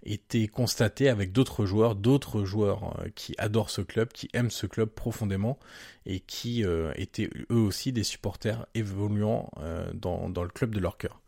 été 0.02 0.48
constatés 0.48 1.08
avec 1.08 1.32
d'autres 1.32 1.66
joueurs, 1.66 1.94
d'autres 1.94 2.44
joueurs 2.44 2.98
euh, 3.00 3.08
qui 3.14 3.34
adorent 3.38 3.70
ce 3.70 3.82
club, 3.82 4.08
qui 4.12 4.28
aiment 4.32 4.50
ce 4.50 4.66
club 4.66 4.88
profondément 4.88 5.58
et 6.06 6.20
qui 6.20 6.64
étaient 6.96 7.28
eux 7.50 7.56
aussi 7.56 7.92
des 7.92 8.02
supporters 8.02 8.66
évoluant 8.74 9.50
dans, 9.92 10.30
dans, 10.30 10.42
le 10.42 10.48
club 10.48 10.74
de 10.74 10.80
leur 10.80 10.96
cœur. 10.96 11.20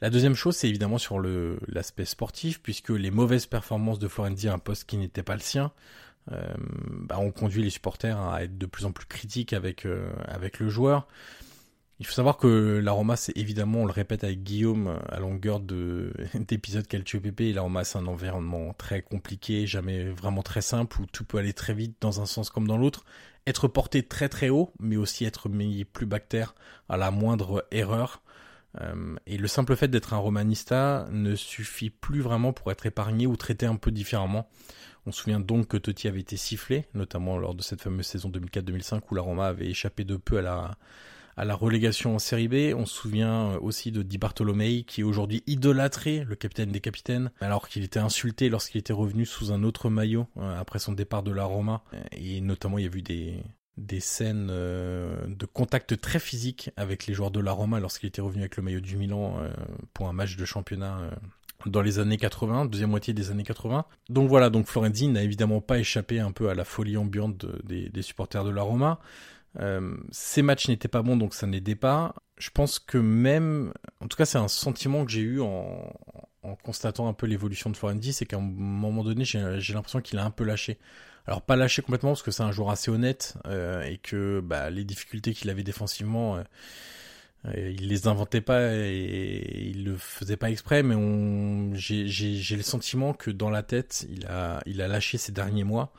La 0.00 0.10
deuxième 0.10 0.34
chose, 0.34 0.56
c'est 0.56 0.68
évidemment 0.68 0.98
sur 0.98 1.20
l'aspect 1.20 2.06
sportif, 2.06 2.60
puisque 2.62 2.90
les 2.90 3.10
mauvaises 3.10 3.46
performances 3.46 3.98
de 3.98 4.08
Florenzi 4.08 4.48
à 4.48 4.54
un 4.54 4.58
poste 4.58 4.84
qui 4.84 4.96
n'était 4.96 5.22
pas 5.22 5.34
le 5.34 5.40
sien, 5.40 5.70
euh, 6.32 6.42
bah, 6.58 7.16
on 7.18 7.30
conduit 7.30 7.62
les 7.62 7.70
supporters 7.70 8.18
à 8.18 8.42
être 8.42 8.58
de 8.58 8.66
plus 8.66 8.84
en 8.84 8.92
plus 8.92 9.06
critiques 9.06 9.52
avec, 9.52 9.86
euh, 9.86 10.10
avec 10.26 10.58
le 10.58 10.68
joueur. 10.68 11.06
Il 11.98 12.04
faut 12.04 12.12
savoir 12.12 12.36
que 12.36 12.78
la 12.82 12.92
Roma, 12.92 13.16
c'est 13.16 13.34
évidemment, 13.38 13.80
on 13.80 13.86
le 13.86 13.92
répète 13.92 14.22
avec 14.22 14.42
Guillaume 14.42 15.00
à 15.08 15.18
longueur 15.18 15.60
de 15.60 16.12
d'épisodes 16.34 16.86
Calcio 16.86 17.20
PP, 17.20 17.54
la 17.54 17.62
Roma, 17.62 17.84
c'est 17.84 17.96
un 17.96 18.06
environnement 18.06 18.74
très 18.74 19.00
compliqué, 19.00 19.66
jamais 19.66 20.10
vraiment 20.10 20.42
très 20.42 20.60
simple, 20.60 21.00
où 21.00 21.06
tout 21.06 21.24
peut 21.24 21.38
aller 21.38 21.54
très 21.54 21.72
vite 21.72 21.96
dans 22.02 22.20
un 22.20 22.26
sens 22.26 22.50
comme 22.50 22.68
dans 22.68 22.76
l'autre. 22.76 23.04
Être 23.46 23.66
porté 23.66 24.02
très 24.02 24.28
très 24.28 24.50
haut, 24.50 24.74
mais 24.78 24.96
aussi 24.96 25.24
être 25.24 25.48
mis 25.48 25.84
plus 25.84 26.04
bactère 26.04 26.54
à 26.90 26.98
la 26.98 27.10
moindre 27.10 27.66
erreur. 27.70 28.22
Euh, 28.82 29.16
et 29.26 29.38
le 29.38 29.48
simple 29.48 29.74
fait 29.74 29.88
d'être 29.88 30.12
un 30.12 30.18
romanista 30.18 31.08
ne 31.10 31.34
suffit 31.34 31.88
plus 31.88 32.20
vraiment 32.20 32.52
pour 32.52 32.70
être 32.72 32.84
épargné 32.84 33.26
ou 33.26 33.36
traité 33.36 33.64
un 33.64 33.76
peu 33.76 33.90
différemment. 33.90 34.50
On 35.06 35.12
se 35.12 35.22
souvient 35.22 35.40
donc 35.40 35.68
que 35.68 35.78
Totti 35.78 36.08
avait 36.08 36.20
été 36.20 36.36
sifflé, 36.36 36.84
notamment 36.92 37.38
lors 37.38 37.54
de 37.54 37.62
cette 37.62 37.80
fameuse 37.80 38.06
saison 38.06 38.28
2004-2005 38.28 39.00
où 39.10 39.14
la 39.14 39.22
Roma 39.22 39.46
avait 39.46 39.68
échappé 39.68 40.04
de 40.04 40.16
peu 40.16 40.38
à 40.38 40.42
la, 40.42 40.76
à 41.36 41.44
la 41.44 41.54
relégation 41.54 42.14
en 42.14 42.18
série 42.18 42.48
B. 42.48 42.74
On 42.76 42.86
se 42.86 42.94
souvient 42.94 43.52
euh, 43.52 43.58
aussi 43.60 43.92
de 43.92 44.02
Di 44.02 44.18
Bartolomei 44.18 44.84
qui 44.84 45.02
est 45.02 45.04
aujourd'hui 45.04 45.42
idolâtré, 45.46 46.24
le 46.24 46.34
capitaine 46.34 46.70
des 46.70 46.80
capitaines, 46.80 47.30
alors 47.40 47.68
qu'il 47.68 47.84
était 47.84 47.98
insulté 47.98 48.48
lorsqu'il 48.48 48.78
était 48.78 48.92
revenu 48.92 49.26
sous 49.26 49.52
un 49.52 49.62
autre 49.62 49.90
maillot 49.90 50.26
euh, 50.38 50.58
après 50.58 50.78
son 50.78 50.92
départ 50.92 51.22
de 51.22 51.32
la 51.32 51.44
Roma. 51.44 51.82
Et 52.12 52.40
notamment 52.40 52.78
il 52.78 52.84
y 52.84 52.88
a 52.88 52.96
eu 52.96 53.02
des, 53.02 53.42
des 53.76 54.00
scènes 54.00 54.48
euh, 54.50 55.26
de 55.26 55.46
contact 55.46 56.00
très 56.00 56.18
physique 56.18 56.70
avec 56.76 57.06
les 57.06 57.14
joueurs 57.14 57.30
de 57.30 57.40
la 57.40 57.52
Roma 57.52 57.80
lorsqu'il 57.80 58.08
était 58.08 58.22
revenu 58.22 58.42
avec 58.42 58.56
le 58.56 58.62
maillot 58.62 58.80
du 58.80 58.96
Milan 58.96 59.38
pour 59.92 60.08
un 60.08 60.12
match 60.12 60.36
de 60.36 60.44
championnat 60.44 61.10
dans 61.64 61.82
les 61.82 61.98
années 61.98 62.18
80, 62.18 62.66
deuxième 62.66 62.90
moitié 62.90 63.14
des 63.14 63.30
années 63.30 63.42
80. 63.42 63.84
Donc 64.08 64.28
voilà, 64.28 64.50
donc 64.50 64.66
Florenzi 64.66 65.08
n'a 65.08 65.22
évidemment 65.22 65.60
pas 65.60 65.78
échappé 65.78 66.20
un 66.20 66.32
peu 66.32 66.48
à 66.48 66.54
la 66.54 66.64
folie 66.64 66.96
ambiante 66.96 67.46
des, 67.64 68.02
supporters 68.02 68.44
de 68.44 68.50
la 68.50 68.62
Roma. 68.62 69.00
Euh, 69.60 69.96
ces 70.10 70.42
matchs 70.42 70.68
n'étaient 70.68 70.88
pas 70.88 71.02
bons, 71.02 71.16
donc 71.16 71.34
ça 71.34 71.46
n'aidait 71.46 71.74
pas. 71.74 72.14
Je 72.36 72.50
pense 72.50 72.78
que 72.78 72.98
même, 72.98 73.72
en 74.00 74.08
tout 74.08 74.16
cas, 74.16 74.26
c'est 74.26 74.38
un 74.38 74.48
sentiment 74.48 75.04
que 75.04 75.10
j'ai 75.10 75.22
eu 75.22 75.40
en, 75.40 75.92
constatant 76.62 77.08
un 77.08 77.12
peu 77.12 77.26
l'évolution 77.26 77.70
de 77.70 77.76
Florenzi, 77.76 78.12
c'est 78.12 78.24
qu'à 78.24 78.36
un 78.36 78.40
moment 78.40 79.02
donné, 79.02 79.24
j'ai 79.24 79.40
l'impression 79.74 80.00
qu'il 80.00 80.18
a 80.18 80.24
un 80.24 80.30
peu 80.30 80.44
lâché. 80.44 80.78
Alors 81.26 81.42
pas 81.42 81.56
lâché 81.56 81.82
complètement 81.82 82.10
parce 82.10 82.22
que 82.22 82.30
c'est 82.30 82.44
un 82.44 82.52
joueur 82.52 82.70
assez 82.70 82.88
honnête 82.88 83.36
euh, 83.46 83.82
et 83.82 83.98
que 83.98 84.40
bah, 84.40 84.70
les 84.70 84.84
difficultés 84.84 85.34
qu'il 85.34 85.50
avait 85.50 85.64
défensivement, 85.64 86.36
euh, 86.36 87.68
il 87.68 87.88
les 87.88 88.06
inventait 88.06 88.40
pas 88.40 88.72
et 88.74 89.70
il 89.74 89.84
le 89.84 89.96
faisait 89.96 90.36
pas 90.36 90.50
exprès, 90.50 90.84
mais 90.84 90.94
j'ai 91.74 92.56
le 92.56 92.62
sentiment 92.62 93.12
que 93.12 93.32
dans 93.32 93.50
la 93.50 93.64
tête, 93.64 94.06
il 94.08 94.26
a 94.80 94.88
lâché 94.88 95.18
ces 95.18 95.32
derniers 95.32 95.64
mois 95.64 95.92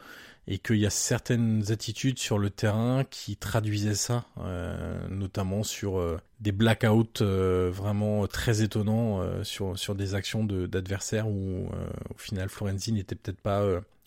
et 0.47 0.59
qu'il 0.59 0.77
y 0.77 0.85
a 0.85 0.89
certaines 0.89 1.71
attitudes 1.71 2.19
sur 2.19 2.39
le 2.39 2.49
terrain 2.49 3.03
qui 3.09 3.35
traduisaient 3.35 3.95
ça, 3.95 4.25
euh, 4.39 5.05
notamment 5.09 5.63
sur 5.63 5.99
euh, 5.99 6.17
des 6.39 6.53
blackouts 6.53 7.21
euh, 7.21 7.69
vraiment 7.71 8.27
très 8.27 8.61
étonnants 8.61 9.21
sur 9.43 9.77
sur 9.77 9.93
des 9.95 10.15
actions 10.15 10.45
d'adversaires 10.45 11.27
où 11.27 11.67
au 12.13 12.17
final 12.17 12.47
Florenzi 12.49 12.93
n'était 12.93 13.15
peut-être 13.15 13.41
pas 13.41 13.63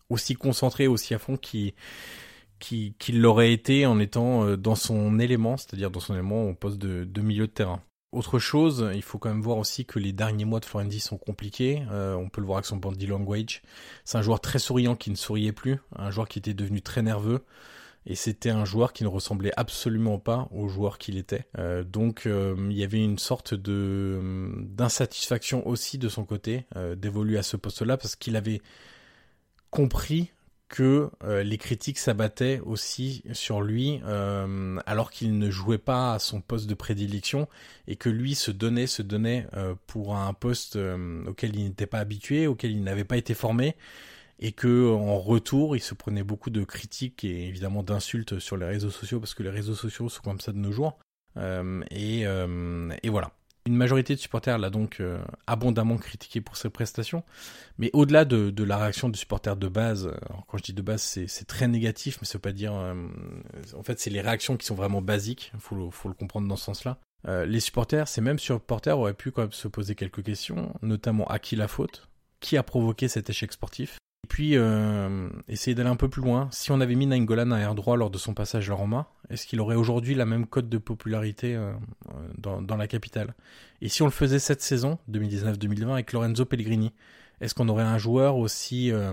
aussi 0.09 0.35
concentré, 0.35 0.87
aussi 0.87 1.15
à 1.15 1.19
fond 1.19 1.37
qui 1.37 1.75
qu'il 2.59 3.21
l'aurait 3.21 3.53
été 3.53 3.87
en 3.87 3.99
étant 3.99 4.57
dans 4.57 4.75
son 4.75 5.19
élément, 5.19 5.57
c'est-à-dire 5.57 5.91
dans 5.91 6.01
son 6.01 6.15
élément 6.15 6.45
au 6.45 6.55
poste 6.55 6.79
de, 6.79 7.21
milieu 7.23 7.47
de 7.47 7.53
terrain. 7.53 7.83
Autre 8.13 8.41
chose, 8.41 8.91
il 8.93 9.03
faut 9.03 9.19
quand 9.19 9.29
même 9.29 9.43
voir 9.43 9.59
aussi 9.59 9.85
que 9.85 10.01
les 10.01 10.13
derniers 10.13 10.45
mois 10.45 10.59
de 10.59 10.65
Florenzi 10.65 10.99
sont 10.99 11.17
compliqués. 11.17 11.85
Euh, 11.93 12.15
on 12.15 12.29
peut 12.29 12.41
le 12.41 12.47
voir 12.47 12.59
avec 12.59 12.67
son 12.67 12.77
body 12.77 13.07
language. 13.07 13.63
C'est 14.05 14.19
un 14.19 14.23
joueur 14.23 14.41
très 14.41 14.59
souriant 14.59 14.97
qui 14.97 15.11
ne 15.11 15.15
souriait 15.15 15.53
plus, 15.53 15.79
un 15.95 16.11
joueur 16.11 16.27
qui 16.27 16.41
était 16.41 16.55
devenu 16.55 16.83
très 16.83 17.03
nerveux. 17.03 17.45
Et 18.07 18.17
c'était 18.17 18.51
un 18.51 18.65
joueur 18.65 18.93
qui 18.93 19.05
ne 19.05 19.09
ressemblait 19.09 19.53
absolument 19.57 20.19
pas 20.19 20.49
au 20.51 20.69
joueur 20.69 20.99
qu'il 20.99 21.19
était. 21.19 21.47
Euh, 21.59 21.85
donc 21.85 22.23
il 22.27 22.73
y 22.73 22.83
avait 22.83 23.03
une 23.05 23.19
sorte 23.19 23.55
de 23.55 24.51
d'insatisfaction 24.57 25.67
aussi 25.69 25.99
de 25.99 26.09
son 26.09 26.25
côté 26.25 26.67
d'évoluer 26.97 27.39
à 27.39 27.43
ce 27.43 27.57
poste-là 27.57 27.97
parce 27.97 28.17
qu'il 28.17 28.37
avait 28.37 28.63
compris 29.71 30.33
que 30.71 31.11
euh, 31.25 31.43
les 31.43 31.59
critiques 31.59 31.99
s'abattaient 31.99 32.61
aussi 32.61 33.25
sur 33.33 33.61
lui 33.61 34.01
euh, 34.05 34.79
alors 34.87 35.11
qu'il 35.11 35.37
ne 35.37 35.51
jouait 35.51 35.79
pas 35.79 36.15
à 36.15 36.19
son 36.21 36.41
poste 36.41 36.69
de 36.69 36.75
prédilection 36.75 37.49
et 37.89 37.97
que 37.97 38.09
lui 38.09 38.37
se 38.37 38.53
donnait 38.53 38.87
se 38.87 39.03
donnait 39.03 39.49
euh, 39.55 39.75
pour 39.89 40.17
un 40.17 40.33
poste 40.33 40.79
auquel 41.27 41.57
il 41.57 41.65
n'était 41.65 41.87
pas 41.87 41.99
habitué, 41.99 42.47
auquel 42.47 42.71
il 42.71 42.85
n'avait 42.85 43.05
pas 43.05 43.17
été 43.17 43.35
formé 43.35 43.77
et 44.39 44.53
que 44.53 44.89
en 44.91 45.19
retour 45.19 45.77
il 45.77 45.81
se 45.81 45.95
prenait 45.95 46.23
beaucoup 46.23 46.51
de 46.51 46.63
critiques 46.63 47.25
et 47.25 47.49
évidemment 47.49 47.83
d'insultes 47.83 48.39
sur 48.39 48.57
les 48.57 48.67
réseaux 48.67 48.91
sociaux 48.91 49.19
parce 49.19 49.35
que 49.35 49.43
les 49.43 49.51
réseaux 49.51 49.75
sociaux 49.75 50.09
sont 50.09 50.23
comme 50.23 50.41
ça 50.41 50.53
de 50.53 50.59
nos 50.59 50.73
jours 50.73 50.99
et, 51.91 52.21
et 52.23 53.09
voilà 53.09 53.33
une 53.67 53.77
majorité 53.77 54.15
de 54.15 54.21
supporters 54.21 54.59
l'a 54.59 54.71
donc 54.71 55.01
euh, 55.01 55.19
abondamment 55.47 55.97
critiqué 55.97 56.41
pour 56.41 56.57
ses 56.57 56.71
prestations. 56.71 57.23
Mais 57.79 57.91
au-delà 57.93 58.25
de, 58.25 58.65
la 58.65 58.79
réaction 58.79 59.09
de 59.09 59.17
supporters 59.17 59.57
de 59.57 59.69
base, 59.69 60.07
euh, 60.07 60.17
quand 60.49 60.59
je 60.59 60.63
dis 60.63 60.73
de 60.73 60.83
base, 60.83 61.03
c'est 61.03 61.45
très 61.47 61.69
négatif, 61.69 62.19
mais 62.21 62.27
ça 62.27 62.35
veut 62.35 62.43
pas 62.43 62.53
dire. 62.53 62.75
Euh, 62.75 62.95
en 63.77 63.83
fait, 63.83 64.01
c'est 64.01 64.11
les 64.11 64.21
réactions 64.21 64.57
qui 64.57 64.67
sont 64.67 64.75
vraiment 64.75 65.03
basiques. 65.03 65.51
Il 65.55 65.61
faut, 65.61 65.91
faut, 65.91 66.09
le 66.09 66.15
comprendre 66.15 66.49
dans 66.49 66.57
ce 66.57 66.65
sens-là. 66.65 66.99
les 67.27 67.61
supporters, 67.61 68.09
ces 68.09 68.21
mêmes 68.21 68.39
supporters 68.39 68.99
auraient 68.99 69.15
pu 69.15 69.31
quand 69.31 69.43
même 69.43 69.53
se 69.53 69.69
poser 69.69 69.95
quelques 69.95 70.23
questions, 70.23 70.75
notamment 70.83 71.27
à 71.27 71.39
qui 71.39 71.57
la 71.57 71.69
faute? 71.69 72.09
Qui 72.41 72.57
a 72.57 72.63
provoqué 72.63 73.09
cet 73.09 73.29
échec 73.29 73.53
sportif? 73.53 73.99
Et 74.25 74.29
puis, 74.29 74.57
euh, 74.57 75.29
essayer 75.49 75.75
d'aller 75.75 75.89
un 75.89 75.97
peu 75.97 76.09
plus 76.09 76.23
loin. 76.23 76.49
Si 76.53 76.71
on 76.71 76.81
avait 76.81 76.95
mis 76.95 77.07
Nainggolan 77.07 77.51
à 77.53 77.59
air 77.59 77.75
droit 77.75 77.97
lors 77.97 78.11
de 78.11 78.19
son 78.19 78.35
passage 78.35 78.71
à 78.71 78.75
Roma, 78.75 79.09
est-ce 79.31 79.47
qu'il 79.47 79.61
aurait 79.61 79.77
aujourd'hui 79.77 80.15
la 80.15 80.27
même 80.27 80.47
cote 80.47 80.69
de 80.69 80.79
popularité 80.79 81.55
euh, 81.55 81.73
dans, 82.37 82.61
dans, 82.61 82.77
la 82.77 82.87
capitale? 82.87 83.35
Et 83.81 83.89
si 83.89 84.03
on 84.03 84.07
le 84.07 84.11
faisait 84.11 84.39
cette 84.39 84.61
saison, 84.61 84.99
2019-2020, 85.11 85.93
avec 85.93 86.13
Lorenzo 86.13 86.45
Pellegrini, 86.45 86.93
est-ce 87.41 87.55
qu'on 87.55 87.69
aurait 87.69 87.85
un 87.85 87.99
joueur 87.99 88.37
aussi 88.37 88.93
euh, 88.93 89.13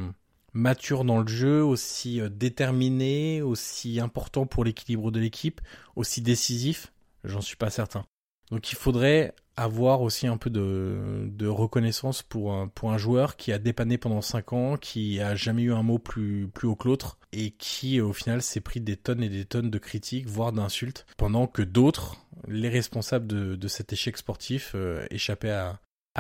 mature 0.53 1.05
dans 1.05 1.19
le 1.19 1.27
jeu, 1.27 1.63
aussi 1.63 2.19
euh, 2.19 2.29
déterminé, 2.29 3.41
aussi 3.41 3.99
important 3.99 4.45
pour 4.45 4.65
l'équilibre 4.65 5.11
de 5.11 5.19
l'équipe, 5.19 5.61
aussi 5.95 6.21
décisif? 6.21 6.91
J'en 7.23 7.41
suis 7.41 7.55
pas 7.55 7.69
certain. 7.69 8.05
Donc 8.51 8.71
il 8.71 8.75
faudrait 8.75 9.33
avoir 9.57 10.01
aussi 10.01 10.27
un 10.27 10.37
peu 10.37 10.49
de, 10.51 11.47
reconnaissance 11.47 12.21
pour 12.21 12.53
un, 12.53 12.67
pour 12.67 12.95
joueur 12.97 13.35
qui 13.35 13.51
a 13.51 13.57
dépanné 13.57 13.97
pendant 13.97 14.21
5 14.21 14.53
ans, 14.53 14.77
qui 14.77 15.19
a 15.19 15.35
jamais 15.35 15.63
eu 15.63 15.73
un 15.73 15.83
mot 15.83 15.97
plus, 15.97 16.49
haut 16.63 16.75
que 16.75 16.87
l'autre, 16.87 17.17
et 17.33 17.51
qui 17.51 17.99
au 17.99 18.13
final 18.13 18.41
s'est 18.41 18.61
pris 18.61 18.79
des 18.79 18.95
tonnes 18.95 19.23
et 19.23 19.29
des 19.29 19.45
tonnes 19.45 19.71
de 19.71 19.77
critiques, 19.79 20.27
voire 20.27 20.53
d'insultes, 20.53 21.05
pendant 21.17 21.47
que 21.47 21.63
d'autres, 21.63 22.17
les 22.47 22.69
responsables 22.69 23.27
de, 23.27 23.67
cet 23.67 23.91
échec 23.91 24.15
sportif, 24.17 24.73
euh, 24.75 25.05
échappaient 25.09 25.49
à, 25.49 25.79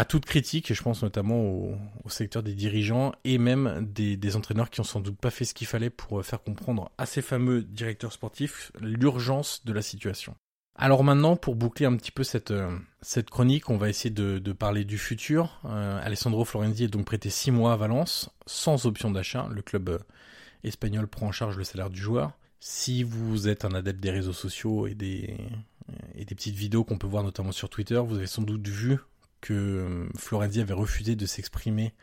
toute 0.09 0.25
critique, 0.25 0.69
et 0.69 0.73
je 0.73 0.83
pense 0.83 1.03
notamment 1.03 1.41
au, 1.41 1.75
secteur 2.07 2.43
des 2.43 2.53
dirigeants 2.53 3.13
et 3.23 3.37
même 3.37 3.87
des, 3.87 4.17
des, 4.17 4.35
entraîneurs 4.35 4.69
qui 4.69 4.79
ont 4.79 4.83
sans 4.83 4.99
doute 4.99 5.17
pas 5.17 5.31
fait 5.31 5.45
ce 5.45 5.53
qu'il 5.53 5.67
fallait 5.67 5.89
pour 5.89 6.23
faire 6.23 6.41
comprendre 6.41 6.91
à 6.97 7.05
ces 7.05 7.21
fameux 7.21 7.63
directeurs 7.63 8.13
sportifs 8.13 8.71
l'urgence 8.79 9.65
de 9.65 9.73
la 9.73 9.81
situation. 9.81 10.35
Alors 10.79 11.03
maintenant, 11.03 11.35
pour 11.35 11.55
boucler 11.55 11.87
un 11.87 11.95
petit 11.95 12.11
peu 12.11 12.23
cette, 12.23 12.51
euh, 12.51 12.77
chronique, 13.31 13.71
on 13.71 13.77
va 13.77 13.89
essayer 13.89 14.11
de, 14.11 14.53
parler 14.53 14.85
du 14.85 14.99
futur. 14.99 15.59
Euh, 15.65 15.99
Alessandro 16.03 16.45
Florenzi 16.45 16.83
est 16.83 16.87
donc 16.87 17.05
prêté 17.05 17.31
6 17.31 17.49
mois 17.49 17.73
à 17.73 17.75
Valence, 17.77 18.29
sans 18.45 18.85
option 18.85 19.09
d'achat. 19.09 19.47
Le 19.51 19.63
club 19.63 19.89
euh, 19.89 19.97
espagnol 20.63 21.07
prend 21.07 21.27
en 21.27 21.31
charge 21.31 21.57
le 21.57 21.63
salaire 21.63 21.89
du 21.89 21.99
joueur. 21.99 22.31
Si 22.59 23.01
vous 23.01 23.47
êtes 23.47 23.65
un 23.65 23.73
adepte 23.73 23.99
des 23.99 24.11
réseaux 24.11 24.33
sociaux 24.33 24.85
et 24.85 24.93
des, 24.93 25.35
et 26.13 26.25
des 26.25 26.35
petites 26.35 26.55
vidéos 26.55 26.83
qu'on 26.83 26.97
peut 26.99 27.07
voir 27.07 27.23
notamment 27.23 27.51
sur 27.51 27.69
Twitter, 27.69 27.99
vous 28.05 28.17
avez 28.17 28.27
sans 28.27 28.43
doute 28.43 28.67
vu 28.67 28.99
que 29.41 30.07
Florenzi 30.15 30.61
avait 30.61 30.73
refusé 30.73 31.15
de 31.15 31.25
s'exprimer 31.25 31.93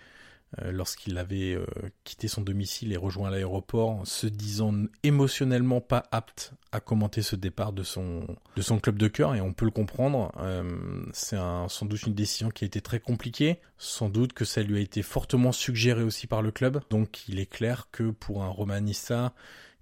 lorsqu'il 0.63 1.19
avait 1.19 1.55
euh, 1.55 1.67
quitté 2.05 2.29
son 2.29 2.43
domicile 2.43 2.93
et 2.93 2.97
rejoint 2.97 3.31
l'aéroport, 3.31 4.07
se 4.07 4.27
disant 4.27 4.75
émotionnellement 5.03 5.81
pas 5.81 6.05
apte 6.13 6.53
à 6.73 6.81
commenter 6.81 7.23
ce 7.23 7.37
départ 7.37 7.73
de 7.73 7.83
son 7.83 8.27
de 8.57 8.63
son 8.63 8.79
club 8.79 8.97
de 8.97 9.09
cœur 9.09 9.35
et 9.35 9.41
on 9.41 9.53
peut 9.53 9.65
le 9.65 9.71
comprendre. 9.71 10.33
Euh, 10.39 11.05
c'est 11.13 11.37
sans 11.37 11.87
doute 11.87 12.03
une 12.05 12.15
décision 12.15 12.51
qui 12.51 12.65
a 12.65 12.67
été 12.67 12.81
très 12.81 13.01
compliquée, 13.01 13.61
sans 13.79 14.09
doute 14.09 14.33
que 14.33 14.45
ça 14.45 14.63
lui 14.63 14.79
a 14.79 14.81
été 14.81 15.03
fortement 15.03 15.53
suggéré 15.53 16.03
aussi 16.03 16.27
par 16.27 16.43
le 16.43 16.51
club. 16.51 16.81
Donc 16.91 17.29
il 17.29 17.39
est 17.39 17.47
clair 17.47 17.89
que 17.93 18.11
pour 18.11 18.43
un 18.43 18.49
Romanista 18.49 19.35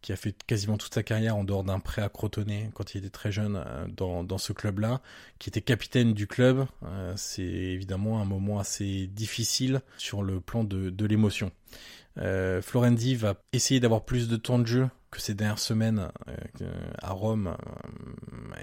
qui 0.02 0.12
a 0.12 0.16
fait 0.16 0.34
quasiment 0.46 0.76
toute 0.76 0.92
sa 0.92 1.02
carrière 1.02 1.36
en 1.36 1.44
dehors 1.44 1.64
d'un 1.64 1.78
prêt 1.78 2.02
à 2.02 2.08
Crotone 2.08 2.70
quand 2.74 2.94
il 2.94 2.98
était 2.98 3.10
très 3.10 3.32
jeune 3.32 3.62
euh, 3.64 3.86
dans, 3.88 4.24
dans 4.24 4.38
ce 4.38 4.52
club-là, 4.52 5.00
qui 5.38 5.48
était 5.48 5.62
capitaine 5.62 6.12
du 6.12 6.26
club. 6.26 6.66
Euh, 6.84 7.14
c'est 7.16 7.42
évidemment 7.42 8.20
un 8.20 8.24
moment 8.24 8.58
assez 8.58 9.06
difficile 9.06 9.80
sur 9.96 10.22
le 10.22 10.40
plan 10.40 10.64
de, 10.64 11.06
l'émotion. 11.06 11.52
Euh, 12.18 12.60
Florendi 12.60 13.14
va 13.14 13.36
essayer 13.52 13.80
d'avoir 13.80 14.04
plus 14.04 14.28
de 14.28 14.36
temps 14.36 14.58
de 14.58 14.66
jeu 14.66 14.88
que 15.10 15.20
ces 15.20 15.34
dernières 15.34 15.58
semaines 15.58 16.10
euh, 16.60 16.90
à 17.00 17.12
Rome 17.12 17.56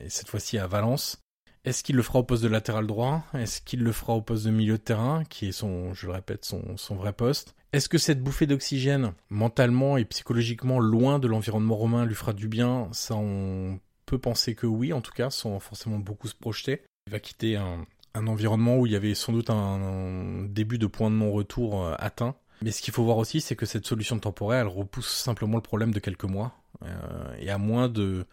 et 0.04 0.10
cette 0.10 0.28
fois-ci 0.28 0.58
à 0.58 0.68
Valence. 0.68 1.22
Est-ce 1.66 1.84
qu'il 1.84 1.96
le 1.96 2.02
fera 2.02 2.20
au 2.20 2.24
poste 2.24 2.44
de 2.44 2.48
latéral 2.48 2.88
droit? 2.88 3.24
Est-ce 3.34 3.62
qu'il 3.62 3.84
le 3.84 3.92
fera 3.92 4.14
au 4.14 4.22
poste 4.22 4.46
de 4.46 4.52
milieu 4.52 4.78
de 4.78 4.84
terrain, 4.84 5.24
qui 5.26 5.50
est 5.50 5.52
son, 5.52 5.94
je 5.94 6.08
le 6.08 6.14
répète, 6.14 6.46
son 6.46 6.96
vrai 6.96 7.14
poste? 7.14 7.54
Est-ce 7.72 7.90
que 7.90 7.98
cette 7.98 8.22
bouffée 8.24 8.48
d'oxygène, 8.48 9.14
mentalement 9.30 9.98
et 9.98 10.06
psychologiquement 10.06 10.80
loin 10.80 11.20
de 11.20 11.28
l'environnement 11.28 11.76
romain, 11.76 12.06
lui 12.06 12.16
fera 12.16 12.34
du 12.34 12.48
bien? 12.48 12.90
Ça, 12.92 13.16
on 13.16 13.80
peut 14.06 14.18
penser 14.18 14.56
que 14.56 14.66
oui, 14.66 14.92
en 14.92 15.02
tout 15.02 15.12
cas, 15.12 15.30
sans 15.30 15.60
forcément 15.60 16.00
beaucoup 16.00 16.28
se 16.28 16.36
projeter. 16.36 16.82
Il 17.08 17.12
va 17.12 17.20
quitter 17.20 17.58
un, 17.58 17.86
environnement 18.16 18.78
où 18.78 18.86
il 18.86 18.92
y 18.92 18.96
avait 18.96 19.14
sans 19.14 19.32
doute 19.32 19.50
un, 19.50 19.56
un 19.56 20.44
début 20.44 20.78
de 20.78 20.88
point 20.88 21.10
de 21.10 21.16
non-retour 21.16 21.86
euh, 21.86 21.96
atteint. 22.00 22.36
Mais 22.62 22.72
ce 22.72 22.82
qu'il 22.82 22.94
faut 22.94 23.04
voir 23.04 23.18
aussi, 23.18 23.40
c'est 23.40 23.56
que 23.56 23.66
cette 23.66 23.86
solution 23.86 24.20
temporaire, 24.20 24.62
elle 24.62 24.68
repousse 24.68 25.08
simplement 25.08 25.56
le 25.56 25.62
problème 25.62 25.94
de 25.94 26.00
quelques 26.00 26.26
mois. 26.26 26.54
Euh, 26.84 27.36
et 27.40 27.50
à 27.50 27.58
moins 27.58 27.88
de 27.88 28.26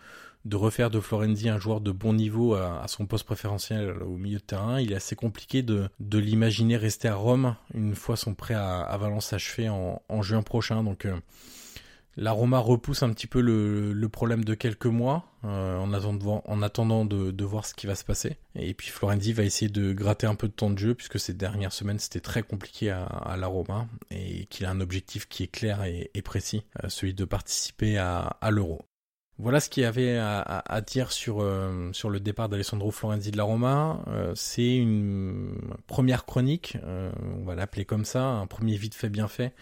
de 0.47 0.57
refaire 0.57 0.91
de 0.91 1.01
Florenzi 1.01 1.49
un 1.49 1.59
joueur 1.59 1.81
de 1.81 1.91
bon 1.91 2.15
niveau 2.15 2.55
à, 2.55 2.87
son 2.87 3.07
poste 3.07 3.27
préférentiel 3.27 3.97
au 4.03 4.17
milieu 4.17 4.39
de 4.39 4.45
terrain, 4.45 4.81
il 4.81 4.93
est 4.93 4.97
assez 4.97 5.17
compliqué 5.17 5.63
de, 5.63 5.89
l'imaginer 6.13 6.77
rester 6.77 7.09
à 7.09 7.17
Rome 7.17 7.57
une 7.75 7.95
fois 7.95 8.17
son 8.17 8.35
prêt 8.35 8.55
à, 8.55 8.97
Valence 8.99 9.33
achevé 9.33 9.69
en, 9.69 10.23
juin 10.23 10.43
prochain. 10.43 10.85
Donc 10.85 11.05
euh, 11.05 11.17
la 12.17 12.31
Roma 12.31 12.59
repousse 12.59 13.03
un 13.03 13.13
petit 13.13 13.27
peu 13.27 13.41
le, 13.41 14.09
problème 14.09 14.45
de 14.45 14.55
quelques 14.55 14.87
mois 14.87 15.27
euh, 15.45 15.79
en 15.79 15.93
attendant, 15.93 16.43
en 16.47 16.63
attendant 16.63 17.05
de, 17.05 17.45
voir 17.45 17.67
ce 17.67 17.75
qui 17.75 17.89
va 17.89 17.97
se 17.97 18.05
passer. 18.05 18.37
Et 18.55 18.73
puis 18.73 18.89
Florenzi 18.89 19.33
va 19.33 19.43
essayer 19.43 19.69
de 19.69 19.93
gratter 19.93 20.29
un 20.29 20.37
peu 20.37 20.47
de 20.47 20.53
temps 20.53 20.71
de 20.71 20.79
jeu 20.79 20.95
puisque 20.95 21.19
ces 21.19 21.35
dernières 21.35 21.73
semaines 21.73 21.99
c'était 21.99 22.21
très 22.21 22.45
compliqué 22.45 22.91
à, 22.91 23.37
la 23.37 23.49
Roma 23.49 23.89
et 24.13 24.47
qu'il 24.47 24.65
a 24.65 24.71
un 24.71 24.81
objectif 24.81 25.29
qui 25.29 25.43
est 25.43 25.49
clair 25.49 25.83
et, 25.85 26.23
précis, 26.23 26.63
euh, 26.85 26.89
celui 26.89 27.15
de 27.15 27.25
participer 27.25 27.99
à 27.99 28.51
l'Euro. 28.51 28.85
Voilà 29.39 29.61
ce 29.61 29.69
qu'il 29.69 29.83
y 29.83 29.87
avait 29.87 30.17
à, 30.17 30.81
dire 30.81 31.13
sur, 31.13 31.43
euh, 31.43 31.91
sur 31.93 32.09
le 32.09 32.21
départ 32.21 32.49
d'Alessandro 32.49 32.91
Florenzi 32.91 33.31
de 33.31 33.37
la 33.37 33.43
Roma. 33.43 34.01
Euh, 34.09 34.33
c'est 34.35 34.77
une 34.77 35.59
première 35.87 36.25
chronique, 36.25 36.79
euh, 36.85 37.13
on 37.39 37.45
va 37.45 37.55
l'appeler 37.55 37.85
comme 37.85 38.07
ça, 38.07 38.25
un 38.25 38.47
premier 38.47 38.77
vite 38.77 38.95
fait 38.95 39.11
bien 39.11 39.29
fait, 39.29 39.53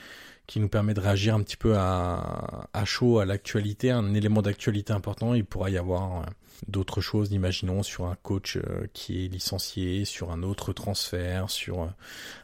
qui 0.47 0.61
nous 0.61 0.69
permet 0.69 0.95
de 0.95 1.01
réagir 1.01 1.35
un 1.35 1.43
petit 1.43 1.57
peu 1.57 1.77
à, 1.77 2.69
à 2.73 2.85
chaud 2.85 3.19
à 3.19 3.25
l'actualité, 3.25 3.91
un 3.91 4.15
élément 4.15 4.43
d'actualité 4.43 4.93
important. 4.93 5.35
Il 5.35 5.45
pourra 5.45 5.71
y 5.71 5.79
avoir 5.79 6.25
d'autres 6.69 7.01
choses, 7.01 7.33
imaginons 7.33 7.83
sur 7.83 8.07
un 8.07 8.17
coach 8.23 8.57
euh, 8.57 8.87
qui 8.93 9.25
est 9.25 9.29
licencié, 9.29 10.05
sur 10.05 10.31
un 10.31 10.43
autre 10.43 10.73
transfert, 10.73 11.51
sur 11.51 11.83
euh, 11.83 11.89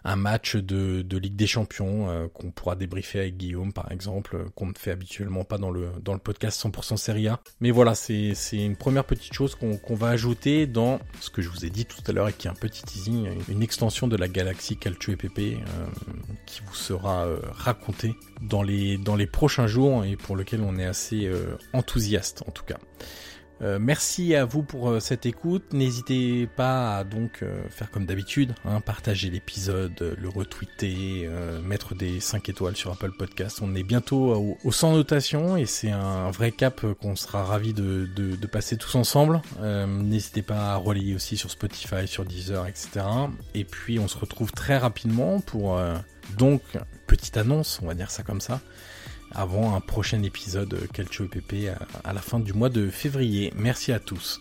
un 0.04 0.16
match 0.16 0.56
de, 0.56 1.02
de 1.02 1.18
Ligue 1.18 1.36
des 1.36 1.46
Champions 1.46 2.08
euh, 2.08 2.28
qu'on 2.28 2.50
pourra 2.50 2.76
débriefer 2.76 3.20
avec 3.20 3.36
Guillaume 3.36 3.72
par 3.72 3.90
exemple, 3.92 4.46
qu'on 4.54 4.66
ne 4.66 4.74
fait 4.76 4.90
habituellement 4.90 5.44
pas 5.44 5.58
dans 5.58 5.70
le, 5.70 5.90
dans 6.02 6.12
le 6.12 6.18
podcast 6.18 6.62
100% 6.64 6.96
Serie 6.96 7.28
A. 7.28 7.40
Mais 7.60 7.70
voilà, 7.70 7.94
c'est 7.94 8.34
une 8.52 8.76
première 8.76 9.04
petite 9.04 9.32
chose 9.32 9.54
qu'on 9.54 9.76
qu'on 9.76 9.94
va 9.94 10.08
ajouter 10.08 10.66
dans 10.66 11.00
ce 11.20 11.30
que 11.30 11.42
je 11.42 11.48
vous 11.48 11.64
ai 11.64 11.70
dit 11.70 11.86
tout 11.86 12.02
à 12.06 12.12
l'heure 12.12 12.28
et 12.28 12.32
qui 12.32 12.48
est 12.48 12.50
un 12.50 12.54
petit 12.54 12.82
teasing, 12.82 13.28
une 13.48 13.62
extension 13.62 14.08
de 14.08 14.16
la 14.16 14.28
galaxie 14.28 14.76
Calcio 14.76 15.12
et 15.12 15.16
PP 15.16 15.58
qui 16.46 16.60
vous 16.66 16.74
sera 16.74 17.26
racontée 17.52 17.89
dans 18.42 18.62
les, 18.62 18.98
dans 18.98 19.16
les 19.16 19.26
prochains 19.26 19.66
jours 19.66 20.04
et 20.04 20.16
pour 20.16 20.36
lequel 20.36 20.60
on 20.62 20.78
est 20.78 20.84
assez 20.84 21.30
enthousiaste 21.72 22.42
en 22.46 22.50
tout 22.50 22.64
cas. 22.64 22.78
Euh, 23.62 23.78
merci 23.78 24.34
à 24.34 24.44
vous 24.46 24.62
pour 24.62 24.88
euh, 24.88 25.00
cette 25.00 25.26
écoute. 25.26 25.72
N'hésitez 25.72 26.46
pas 26.46 26.96
à 26.96 27.04
donc 27.04 27.42
euh, 27.42 27.62
faire 27.68 27.90
comme 27.90 28.06
d'habitude, 28.06 28.54
hein, 28.64 28.80
partager 28.80 29.28
l'épisode, 29.28 30.16
le 30.18 30.28
retweeter, 30.28 31.26
euh, 31.26 31.60
mettre 31.60 31.94
des 31.94 32.20
5 32.20 32.48
étoiles 32.48 32.76
sur 32.76 32.90
Apple 32.90 33.12
Podcast. 33.12 33.60
On 33.62 33.74
est 33.74 33.82
bientôt 33.82 34.32
au, 34.34 34.58
au 34.64 34.72
100 34.72 34.94
notations 34.94 35.56
et 35.58 35.66
c'est 35.66 35.90
un 35.90 36.30
vrai 36.30 36.52
cap 36.52 36.86
qu'on 37.02 37.16
sera 37.16 37.44
ravi 37.44 37.74
de, 37.74 38.08
de, 38.16 38.46
passer 38.46 38.76
tous 38.76 38.96
ensemble. 38.96 39.40
N'hésitez 39.60 40.42
pas 40.42 40.72
à 40.72 40.76
relayer 40.76 41.14
aussi 41.14 41.36
sur 41.36 41.50
Spotify, 41.50 42.08
sur 42.08 42.24
Deezer, 42.24 42.66
etc. 42.66 43.04
Et 43.54 43.64
puis 43.64 44.00
on 44.00 44.08
se 44.08 44.18
retrouve 44.18 44.50
très 44.50 44.76
rapidement 44.76 45.40
pour 45.40 45.78
donc 46.36 46.62
petite 47.06 47.36
annonce, 47.36 47.80
on 47.82 47.86
va 47.86 47.94
dire 47.94 48.10
ça 48.10 48.22
comme 48.22 48.40
ça 48.40 48.60
avant 49.32 49.74
un 49.76 49.80
prochain 49.80 50.22
épisode 50.22 50.88
Calcio 50.92 51.24
EPP 51.26 51.70
à 52.04 52.12
la 52.12 52.20
fin 52.20 52.40
du 52.40 52.52
mois 52.52 52.68
de 52.68 52.90
février. 52.90 53.52
Merci 53.56 53.92
à 53.92 54.00
tous. 54.00 54.40